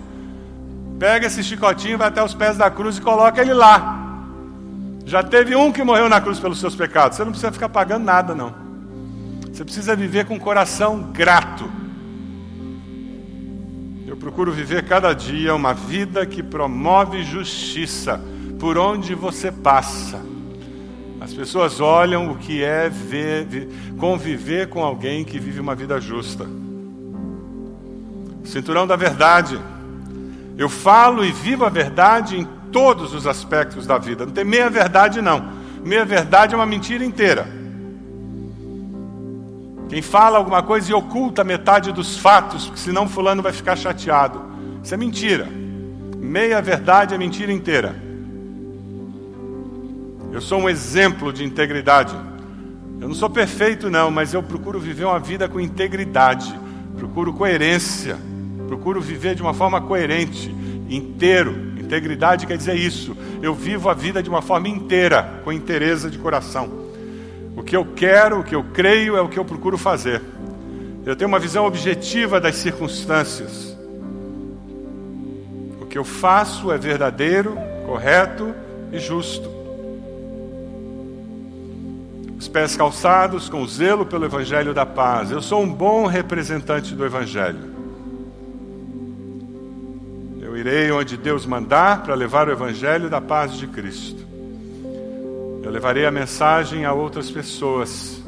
Pega 1.00 1.26
esse 1.26 1.42
chicotinho, 1.42 1.98
vai 1.98 2.06
até 2.06 2.22
os 2.22 2.32
pés 2.32 2.56
da 2.56 2.70
cruz 2.70 2.98
e 2.98 3.00
coloca 3.00 3.42
ele 3.42 3.54
lá. 3.54 3.98
Já 5.04 5.20
teve 5.20 5.56
um 5.56 5.72
que 5.72 5.82
morreu 5.82 6.08
na 6.08 6.20
cruz 6.20 6.38
pelos 6.38 6.60
seus 6.60 6.76
pecados. 6.76 7.16
Você 7.16 7.24
não 7.24 7.32
precisa 7.32 7.50
ficar 7.50 7.70
pagando 7.70 8.04
nada, 8.04 8.36
não. 8.36 8.63
Você 9.54 9.64
precisa 9.64 9.94
viver 9.94 10.24
com 10.24 10.34
um 10.34 10.38
coração 10.38 11.12
grato. 11.12 11.70
Eu 14.04 14.16
procuro 14.16 14.50
viver 14.50 14.84
cada 14.84 15.12
dia 15.12 15.54
uma 15.54 15.72
vida 15.72 16.26
que 16.26 16.42
promove 16.42 17.22
justiça 17.22 18.20
por 18.58 18.76
onde 18.76 19.14
você 19.14 19.52
passa. 19.52 20.20
As 21.20 21.32
pessoas 21.32 21.80
olham 21.80 22.32
o 22.32 22.36
que 22.36 22.64
é 22.64 22.88
ver, 22.88 23.68
conviver 23.96 24.70
com 24.70 24.82
alguém 24.82 25.24
que 25.24 25.38
vive 25.38 25.60
uma 25.60 25.76
vida 25.76 26.00
justa. 26.00 26.48
Cinturão 28.42 28.88
da 28.88 28.96
verdade. 28.96 29.56
Eu 30.58 30.68
falo 30.68 31.24
e 31.24 31.30
vivo 31.30 31.64
a 31.64 31.70
verdade 31.70 32.36
em 32.36 32.44
todos 32.72 33.14
os 33.14 33.24
aspectos 33.24 33.86
da 33.86 33.98
vida. 33.98 34.26
Não 34.26 34.32
tem 34.32 34.44
meia 34.44 34.68
verdade, 34.68 35.22
não. 35.22 35.48
Meia 35.84 36.04
verdade 36.04 36.54
é 36.54 36.56
uma 36.56 36.66
mentira 36.66 37.04
inteira. 37.04 37.62
Quem 39.94 40.02
fala 40.02 40.38
alguma 40.38 40.60
coisa 40.60 40.90
e 40.90 40.92
oculta 40.92 41.44
metade 41.44 41.92
dos 41.92 42.18
fatos, 42.18 42.64
porque 42.64 42.80
senão 42.80 43.08
fulano 43.08 43.40
vai 43.40 43.52
ficar 43.52 43.76
chateado. 43.76 44.42
Isso 44.82 44.92
é 44.92 44.96
mentira. 44.96 45.46
Meia 46.18 46.60
verdade 46.60 47.14
é 47.14 47.16
mentira 47.16 47.52
inteira. 47.52 47.94
Eu 50.32 50.40
sou 50.40 50.58
um 50.58 50.68
exemplo 50.68 51.32
de 51.32 51.44
integridade. 51.44 52.12
Eu 53.00 53.06
não 53.06 53.14
sou 53.14 53.30
perfeito, 53.30 53.88
não, 53.88 54.10
mas 54.10 54.34
eu 54.34 54.42
procuro 54.42 54.80
viver 54.80 55.04
uma 55.04 55.20
vida 55.20 55.48
com 55.48 55.60
integridade, 55.60 56.52
procuro 56.98 57.32
coerência, 57.32 58.18
procuro 58.66 59.00
viver 59.00 59.36
de 59.36 59.42
uma 59.42 59.54
forma 59.54 59.80
coerente, 59.80 60.52
inteiro. 60.90 61.72
Integridade 61.78 62.48
quer 62.48 62.56
dizer 62.56 62.74
isso. 62.74 63.16
Eu 63.40 63.54
vivo 63.54 63.88
a 63.88 63.94
vida 63.94 64.20
de 64.20 64.28
uma 64.28 64.42
forma 64.42 64.68
inteira, 64.68 65.40
com 65.44 65.52
inteireza 65.52 66.10
de 66.10 66.18
coração. 66.18 66.83
O 67.56 67.62
que 67.62 67.76
eu 67.76 67.86
quero, 67.94 68.40
o 68.40 68.44
que 68.44 68.54
eu 68.54 68.64
creio 68.72 69.16
é 69.16 69.20
o 69.20 69.28
que 69.28 69.38
eu 69.38 69.44
procuro 69.44 69.78
fazer. 69.78 70.20
Eu 71.06 71.14
tenho 71.14 71.28
uma 71.28 71.38
visão 71.38 71.66
objetiva 71.66 72.40
das 72.40 72.56
circunstâncias. 72.56 73.76
O 75.80 75.86
que 75.86 75.98
eu 75.98 76.04
faço 76.04 76.72
é 76.72 76.78
verdadeiro, 76.78 77.56
correto 77.86 78.54
e 78.90 78.98
justo. 78.98 79.48
Os 82.38 82.48
pés 82.48 82.76
calçados 82.76 83.48
com 83.48 83.66
zelo 83.66 84.04
pelo 84.04 84.24
Evangelho 84.24 84.74
da 84.74 84.84
paz. 84.84 85.30
Eu 85.30 85.40
sou 85.40 85.62
um 85.62 85.72
bom 85.72 86.06
representante 86.06 86.94
do 86.94 87.04
Evangelho. 87.04 87.72
Eu 90.40 90.56
irei 90.56 90.90
onde 90.90 91.16
Deus 91.16 91.46
mandar 91.46 92.02
para 92.02 92.14
levar 92.14 92.48
o 92.48 92.52
Evangelho 92.52 93.08
da 93.08 93.20
paz 93.20 93.54
de 93.54 93.66
Cristo. 93.66 94.33
Eu 95.64 95.70
levarei 95.70 96.04
a 96.04 96.10
mensagem 96.10 96.84
a 96.84 96.92
outras 96.92 97.30
pessoas. 97.30 98.22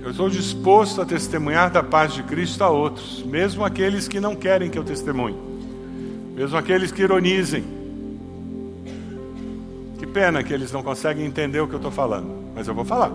Eu 0.00 0.10
estou 0.10 0.30
disposto 0.30 1.02
a 1.02 1.04
testemunhar 1.04 1.70
da 1.70 1.82
paz 1.82 2.14
de 2.14 2.22
Cristo 2.22 2.64
a 2.64 2.70
outros, 2.70 3.22
mesmo 3.22 3.62
aqueles 3.62 4.08
que 4.08 4.18
não 4.18 4.34
querem 4.34 4.70
que 4.70 4.78
eu 4.78 4.82
testemunhe, 4.82 5.36
mesmo 6.34 6.56
aqueles 6.56 6.90
que 6.90 7.02
ironizem. 7.02 7.62
Que 9.98 10.06
pena 10.06 10.42
que 10.42 10.54
eles 10.54 10.72
não 10.72 10.82
conseguem 10.82 11.26
entender 11.26 11.60
o 11.60 11.68
que 11.68 11.74
eu 11.74 11.78
estou 11.78 11.92
falando, 11.92 12.34
mas 12.54 12.66
eu 12.66 12.74
vou 12.74 12.84
falar. 12.86 13.12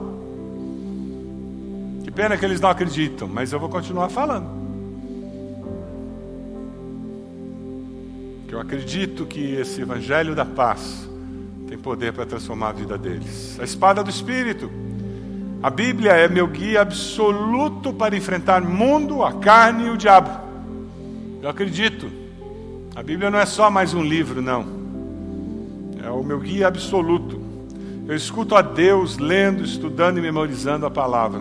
Que 2.03 2.11
pena 2.11 2.37
que 2.37 2.45
eles 2.45 2.61
não 2.61 2.69
acreditam, 2.69 3.27
mas 3.27 3.51
eu 3.51 3.59
vou 3.59 3.69
continuar 3.69 4.09
falando. 4.09 4.47
Que 8.47 8.53
eu 8.53 8.59
acredito 8.59 9.25
que 9.25 9.55
esse 9.55 9.81
Evangelho 9.81 10.35
da 10.35 10.45
paz 10.45 11.09
tem 11.71 11.77
poder 11.77 12.11
para 12.11 12.25
transformar 12.25 12.67
a 12.67 12.73
vida 12.73 12.97
deles. 12.97 13.57
A 13.57 13.63
espada 13.63 14.03
do 14.03 14.09
Espírito. 14.09 14.69
A 15.63 15.69
Bíblia 15.69 16.11
é 16.11 16.27
meu 16.27 16.45
guia 16.45 16.81
absoluto 16.81 17.93
para 17.93 18.13
enfrentar 18.13 18.61
o 18.61 18.69
mundo, 18.69 19.23
a 19.23 19.31
carne 19.31 19.85
e 19.85 19.89
o 19.89 19.95
diabo. 19.95 20.29
Eu 21.41 21.47
acredito. 21.47 22.11
A 22.93 23.01
Bíblia 23.01 23.31
não 23.31 23.39
é 23.39 23.45
só 23.45 23.71
mais 23.71 23.93
um 23.93 24.03
livro, 24.03 24.41
não. 24.41 24.65
É 26.03 26.09
o 26.09 26.21
meu 26.21 26.41
guia 26.41 26.67
absoluto. 26.67 27.41
Eu 28.05 28.17
escuto 28.17 28.53
a 28.53 28.61
Deus 28.61 29.17
lendo, 29.17 29.63
estudando 29.63 30.17
e 30.17 30.21
memorizando 30.21 30.85
a 30.85 30.91
palavra. 30.91 31.39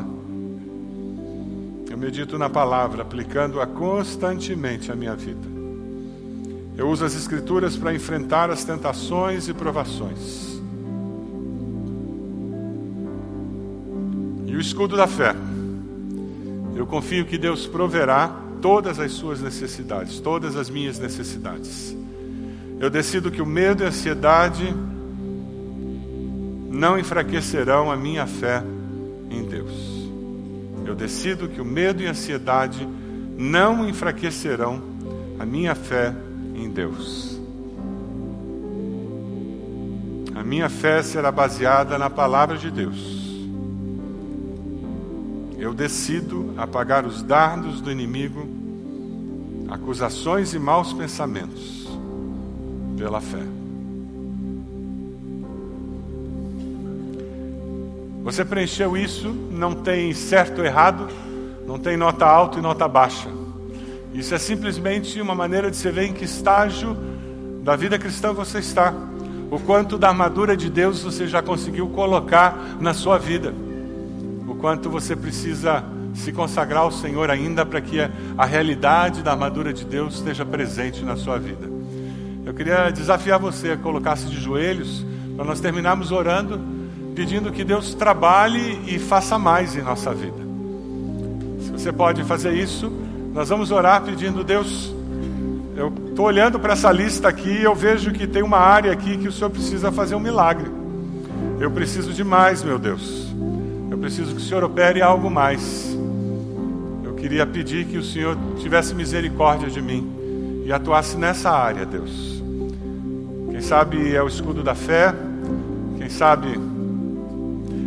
Eu 1.91 1.99
medito 1.99 2.39
na 2.39 2.49
palavra, 2.49 3.03
aplicando-a 3.03 3.67
constantemente 3.67 4.93
à 4.93 4.95
minha 4.95 5.17
vida. 5.17 5.50
Eu 6.81 6.89
uso 6.89 7.05
as 7.05 7.15
Escrituras 7.15 7.77
para 7.77 7.95
enfrentar 7.95 8.49
as 8.49 8.65
tentações 8.65 9.47
e 9.49 9.53
provações. 9.53 10.59
E 14.47 14.57
o 14.57 14.59
escudo 14.59 14.97
da 14.97 15.07
fé. 15.07 15.37
Eu 16.75 16.87
confio 16.87 17.27
que 17.27 17.37
Deus 17.37 17.67
proverá 17.67 18.35
todas 18.63 18.99
as 18.99 19.13
suas 19.13 19.43
necessidades, 19.43 20.21
todas 20.21 20.57
as 20.57 20.71
minhas 20.71 20.99
necessidades. 20.99 21.95
Eu 22.79 22.89
decido 22.89 23.31
que 23.31 23.43
o 23.43 23.47
medo 23.47 23.83
e 23.83 23.85
a 23.85 23.89
ansiedade 23.91 24.75
não 26.71 26.99
enfraquecerão 26.99 27.93
a 27.93 27.97
minha 27.97 28.27
fé 28.27 28.65
em 29.29 29.45
Deus. 29.45 30.09
Eu 30.87 30.95
decido 30.95 31.47
que 31.47 31.61
o 31.61 31.65
medo 31.65 32.03
e 32.03 32.07
a 32.07 32.13
ansiedade 32.13 32.89
não 33.37 33.87
enfraquecerão 33.87 34.83
a 35.39 35.45
minha 35.45 35.75
fé 35.75 36.15
em 36.27 36.30
Deus. 36.69 37.41
A 40.35 40.43
minha 40.43 40.69
fé 40.69 41.03
será 41.03 41.31
baseada 41.31 41.99
na 41.99 42.11
palavra 42.11 42.57
de 42.57 42.71
Deus. 42.71 43.21
Eu 45.59 45.75
decido 45.75 46.55
apagar 46.57 47.05
os 47.05 47.23
dardos 47.23 47.81
do 47.81 47.91
inimigo, 47.91 48.49
acusações 49.69 50.55
e 50.55 50.59
maus 50.59 50.93
pensamentos 50.93 51.89
pela 52.97 53.21
fé. 53.21 53.43
Você 58.23 58.45
preencheu 58.45 58.97
isso, 58.97 59.29
não 59.51 59.75
tem 59.75 60.13
certo 60.15 60.61
ou 60.61 60.65
errado, 60.65 61.09
não 61.67 61.79
tem 61.79 61.97
nota 61.97 62.27
alta 62.27 62.59
e 62.59 62.63
nota 62.63 62.87
baixa. 62.87 63.40
Isso 64.13 64.35
é 64.35 64.39
simplesmente 64.39 65.21
uma 65.21 65.35
maneira 65.35 65.71
de 65.71 65.77
você 65.77 65.91
ver 65.91 66.07
em 66.07 66.13
que 66.13 66.25
estágio 66.25 66.97
da 67.63 67.77
vida 67.77 67.99
cristã 67.99 68.33
você 68.33 68.59
está. 68.59 68.93
O 69.51 69.59
quanto 69.59 69.99
da 69.99 70.09
armadura 70.09 70.57
de 70.57 70.69
Deus 70.69 71.03
você 71.03 71.27
já 71.27 71.43
conseguiu 71.43 71.89
colocar 71.89 72.57
na 72.81 72.93
sua 72.93 73.19
vida. 73.19 73.55
O 74.49 74.55
quanto 74.57 74.91
você 74.91 75.15
precisa 75.15 75.85
se 76.15 76.33
consagrar 76.33 76.83
ao 76.83 76.91
Senhor 76.91 77.31
ainda 77.31 77.65
para 77.65 77.81
que 77.81 77.99
a 78.37 78.45
realidade 78.45 79.23
da 79.23 79.33
armadura 79.33 79.73
de 79.73 79.85
Deus 79.85 80.17
esteja 80.17 80.45
presente 80.45 81.05
na 81.05 81.17
sua 81.17 81.39
vida. 81.39 81.71
Eu 82.45 82.53
queria 82.53 82.91
desafiar 82.91 83.39
você 83.39 83.73
a 83.73 83.77
colocar-se 83.77 84.27
de 84.27 84.41
joelhos 84.41 85.05
para 85.37 85.45
nós 85.45 85.61
terminarmos 85.61 86.11
orando, 86.11 86.61
pedindo 87.15 87.53
que 87.53 87.63
Deus 87.63 87.95
trabalhe 87.95 88.81
e 88.87 88.99
faça 88.99 89.39
mais 89.39 89.77
em 89.77 89.83
nossa 89.83 90.13
vida. 90.13 90.41
Se 91.61 91.71
você 91.71 91.93
pode 91.93 92.25
fazer 92.25 92.53
isso, 92.55 92.93
nós 93.33 93.49
vamos 93.49 93.71
orar 93.71 94.03
pedindo, 94.03 94.43
Deus, 94.43 94.93
eu 95.77 95.93
estou 96.09 96.27
olhando 96.27 96.59
para 96.59 96.73
essa 96.73 96.91
lista 96.91 97.29
aqui 97.29 97.49
e 97.49 97.63
eu 97.63 97.75
vejo 97.75 98.13
que 98.13 98.27
tem 98.27 98.43
uma 98.43 98.59
área 98.59 98.93
aqui 98.93 99.17
que 99.17 99.29
o 99.29 99.33
Senhor 99.33 99.51
precisa 99.51 99.93
fazer 99.93 100.15
um 100.15 100.21
milagre. 100.21 100.71
Eu 101.61 101.71
preciso 101.71 102.13
de 102.13 102.25
mais, 102.25 102.63
meu 102.63 102.79
Deus. 102.79 103.29
Eu 103.91 103.99
preciso 103.99 104.35
que 104.35 104.43
o 104.43 104.45
Senhor 104.45 104.65
opere 104.65 105.01
algo 105.01 105.31
mais. 105.31 105.97
Eu 107.05 107.15
queria 107.15 107.47
pedir 107.47 107.87
que 107.87 107.99
o 107.99 108.03
Senhor 108.03 108.37
tivesse 108.59 108.95
misericórdia 108.95 109.71
de 109.71 109.81
mim 109.81 110.63
e 110.67 110.73
atuasse 110.73 111.17
nessa 111.17 111.51
área, 111.51 111.87
Deus. 111.87 112.43
Quem 113.51 113.61
sabe 113.61 114.15
é 114.15 114.23
o 114.23 114.27
escudo 114.27 114.63
da 114.63 114.75
fé, 114.75 115.15
quem 115.99 116.09
sabe 116.09 116.59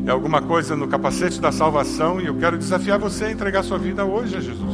é 0.06 0.12
alguma 0.12 0.42
coisa 0.42 0.76
no 0.76 0.88
capacete 0.88 1.40
da 1.40 1.52
salvação 1.52 2.20
e 2.20 2.26
eu 2.26 2.36
quero 2.36 2.58
desafiar 2.58 3.00
você 3.00 3.26
a 3.26 3.32
entregar 3.32 3.64
sua 3.64 3.78
vida 3.78 4.04
hoje 4.04 4.36
a 4.36 4.40
Jesus. 4.40 4.73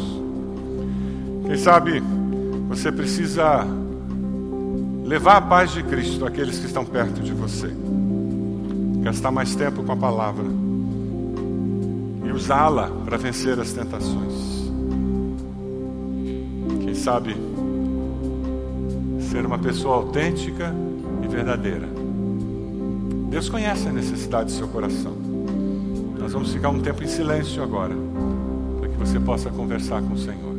Quem 1.50 1.58
sabe 1.58 2.04
você 2.68 2.92
precisa 2.92 3.66
levar 5.04 5.38
a 5.38 5.42
paz 5.42 5.72
de 5.72 5.82
Cristo 5.82 6.24
àqueles 6.24 6.60
que 6.60 6.68
estão 6.68 6.86
perto 6.86 7.24
de 7.24 7.34
você. 7.34 7.74
Gastar 9.02 9.32
mais 9.32 9.56
tempo 9.56 9.82
com 9.82 9.92
a 9.92 9.98
palavra 9.98 10.46
e 12.24 12.32
usá-la 12.32 12.92
para 13.04 13.18
vencer 13.18 13.60
as 13.60 13.74
tentações. 13.74 14.70
Quem 16.84 16.94
sabe 16.94 17.36
ser 19.32 19.44
uma 19.44 19.58
pessoa 19.58 19.96
autêntica 19.96 20.72
e 21.24 21.28
verdadeira. 21.28 21.90
Deus 23.32 23.50
conhece 23.50 23.88
a 23.88 23.92
necessidade 23.92 24.52
do 24.52 24.52
seu 24.52 24.68
coração. 24.68 25.16
Nós 26.20 26.32
vamos 26.32 26.54
ficar 26.54 26.70
um 26.70 26.80
tempo 26.80 27.04
em 27.04 27.08
silêncio 27.08 27.64
agora, 27.64 27.96
para 28.80 28.88
que 28.88 28.98
você 28.98 29.20
possa 29.20 29.50
conversar 29.50 30.04
com 30.04 30.14
o 30.14 30.18
Senhor. 30.20 30.59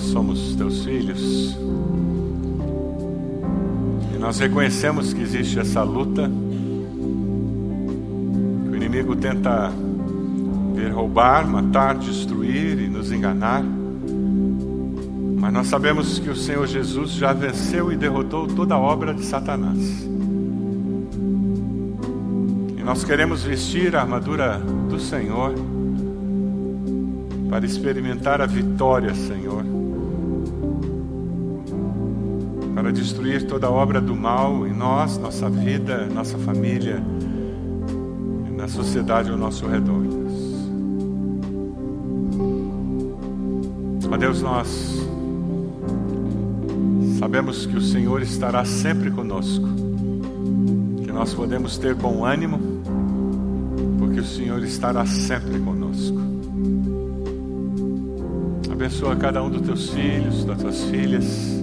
Nós 0.00 0.08
somos 0.08 0.54
teus 0.56 0.82
filhos. 0.82 1.54
E 4.14 4.18
nós 4.18 4.38
reconhecemos 4.38 5.12
que 5.12 5.20
existe 5.20 5.58
essa 5.58 5.82
luta. 5.82 6.30
Que 8.64 8.70
o 8.70 8.76
inimigo 8.76 9.14
tenta 9.14 9.70
vir 10.74 10.90
roubar, 10.90 11.46
matar, 11.46 11.96
destruir 11.96 12.80
e 12.80 12.88
nos 12.88 13.12
enganar. 13.12 13.62
Mas 15.38 15.52
nós 15.52 15.66
sabemos 15.66 16.18
que 16.18 16.30
o 16.30 16.36
Senhor 16.36 16.66
Jesus 16.66 17.10
já 17.12 17.34
venceu 17.34 17.92
e 17.92 17.96
derrotou 17.96 18.46
toda 18.46 18.74
a 18.76 18.78
obra 18.78 19.12
de 19.12 19.24
Satanás. 19.24 20.06
E 22.78 22.82
nós 22.82 23.04
queremos 23.04 23.42
vestir 23.44 23.94
a 23.94 24.00
armadura 24.00 24.58
do 24.88 24.98
Senhor 24.98 25.54
para 27.50 27.66
experimentar 27.66 28.40
a 28.40 28.46
vitória, 28.46 29.14
Senhor, 29.14 29.64
para 32.80 32.92
destruir 32.92 33.46
toda 33.46 33.70
obra 33.70 34.00
do 34.00 34.16
mal 34.16 34.66
em 34.66 34.72
nós, 34.72 35.18
nossa 35.18 35.50
vida, 35.50 36.06
nossa 36.06 36.38
família, 36.38 37.02
e 38.48 38.50
na 38.50 38.66
sociedade 38.68 39.30
ao 39.30 39.36
nosso 39.36 39.66
redor. 39.66 40.02
Ó 44.10 44.16
Deus, 44.16 44.40
nós 44.40 44.98
sabemos 47.18 47.66
que 47.66 47.76
o 47.76 47.82
Senhor 47.82 48.22
estará 48.22 48.64
sempre 48.64 49.10
conosco, 49.10 49.68
que 51.04 51.12
nós 51.12 51.34
podemos 51.34 51.76
ter 51.76 51.94
bom 51.94 52.24
ânimo, 52.24 52.58
porque 53.98 54.20
o 54.20 54.24
Senhor 54.24 54.64
estará 54.64 55.04
sempre 55.04 55.58
conosco. 55.58 56.18
Abençoa 58.72 59.14
cada 59.16 59.42
um 59.42 59.50
dos 59.50 59.60
teus 59.60 59.90
filhos, 59.90 60.46
das 60.46 60.62
tuas 60.62 60.82
filhas. 60.84 61.59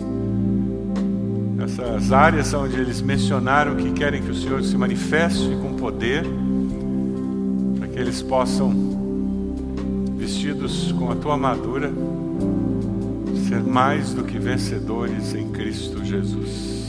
Essas 1.79 2.11
áreas 2.11 2.53
onde 2.55 2.75
eles 2.75 3.01
mencionaram 3.01 3.75
que 3.75 3.91
querem 3.91 4.19
que 4.23 4.31
o 4.31 4.35
Senhor 4.35 4.63
se 4.63 4.75
manifeste 4.75 5.55
com 5.61 5.75
poder, 5.75 6.25
para 7.77 7.87
que 7.87 7.99
eles 7.99 8.19
possam, 8.23 8.73
vestidos 10.17 10.91
com 10.93 11.11
a 11.11 11.15
tua 11.15 11.33
armadura, 11.33 11.91
ser 13.47 13.61
mais 13.61 14.11
do 14.11 14.23
que 14.23 14.39
vencedores 14.39 15.35
em 15.35 15.49
Cristo 15.49 16.03
Jesus. 16.03 16.87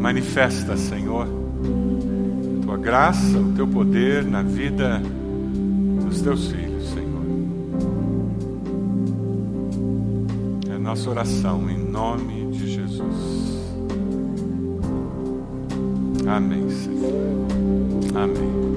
Manifesta, 0.00 0.76
Senhor, 0.76 1.28
a 1.28 2.66
tua 2.66 2.76
graça, 2.76 3.38
o 3.38 3.52
teu 3.52 3.68
poder 3.68 4.24
na 4.24 4.42
vida 4.42 5.00
dos 6.04 6.20
teus 6.20 6.48
filhos. 6.48 6.68
nossa 10.88 11.10
oração 11.10 11.68
em 11.68 11.76
nome 11.76 12.37
Amém, 16.28 16.68
Senhor. 16.68 17.48
Amém. 18.14 18.67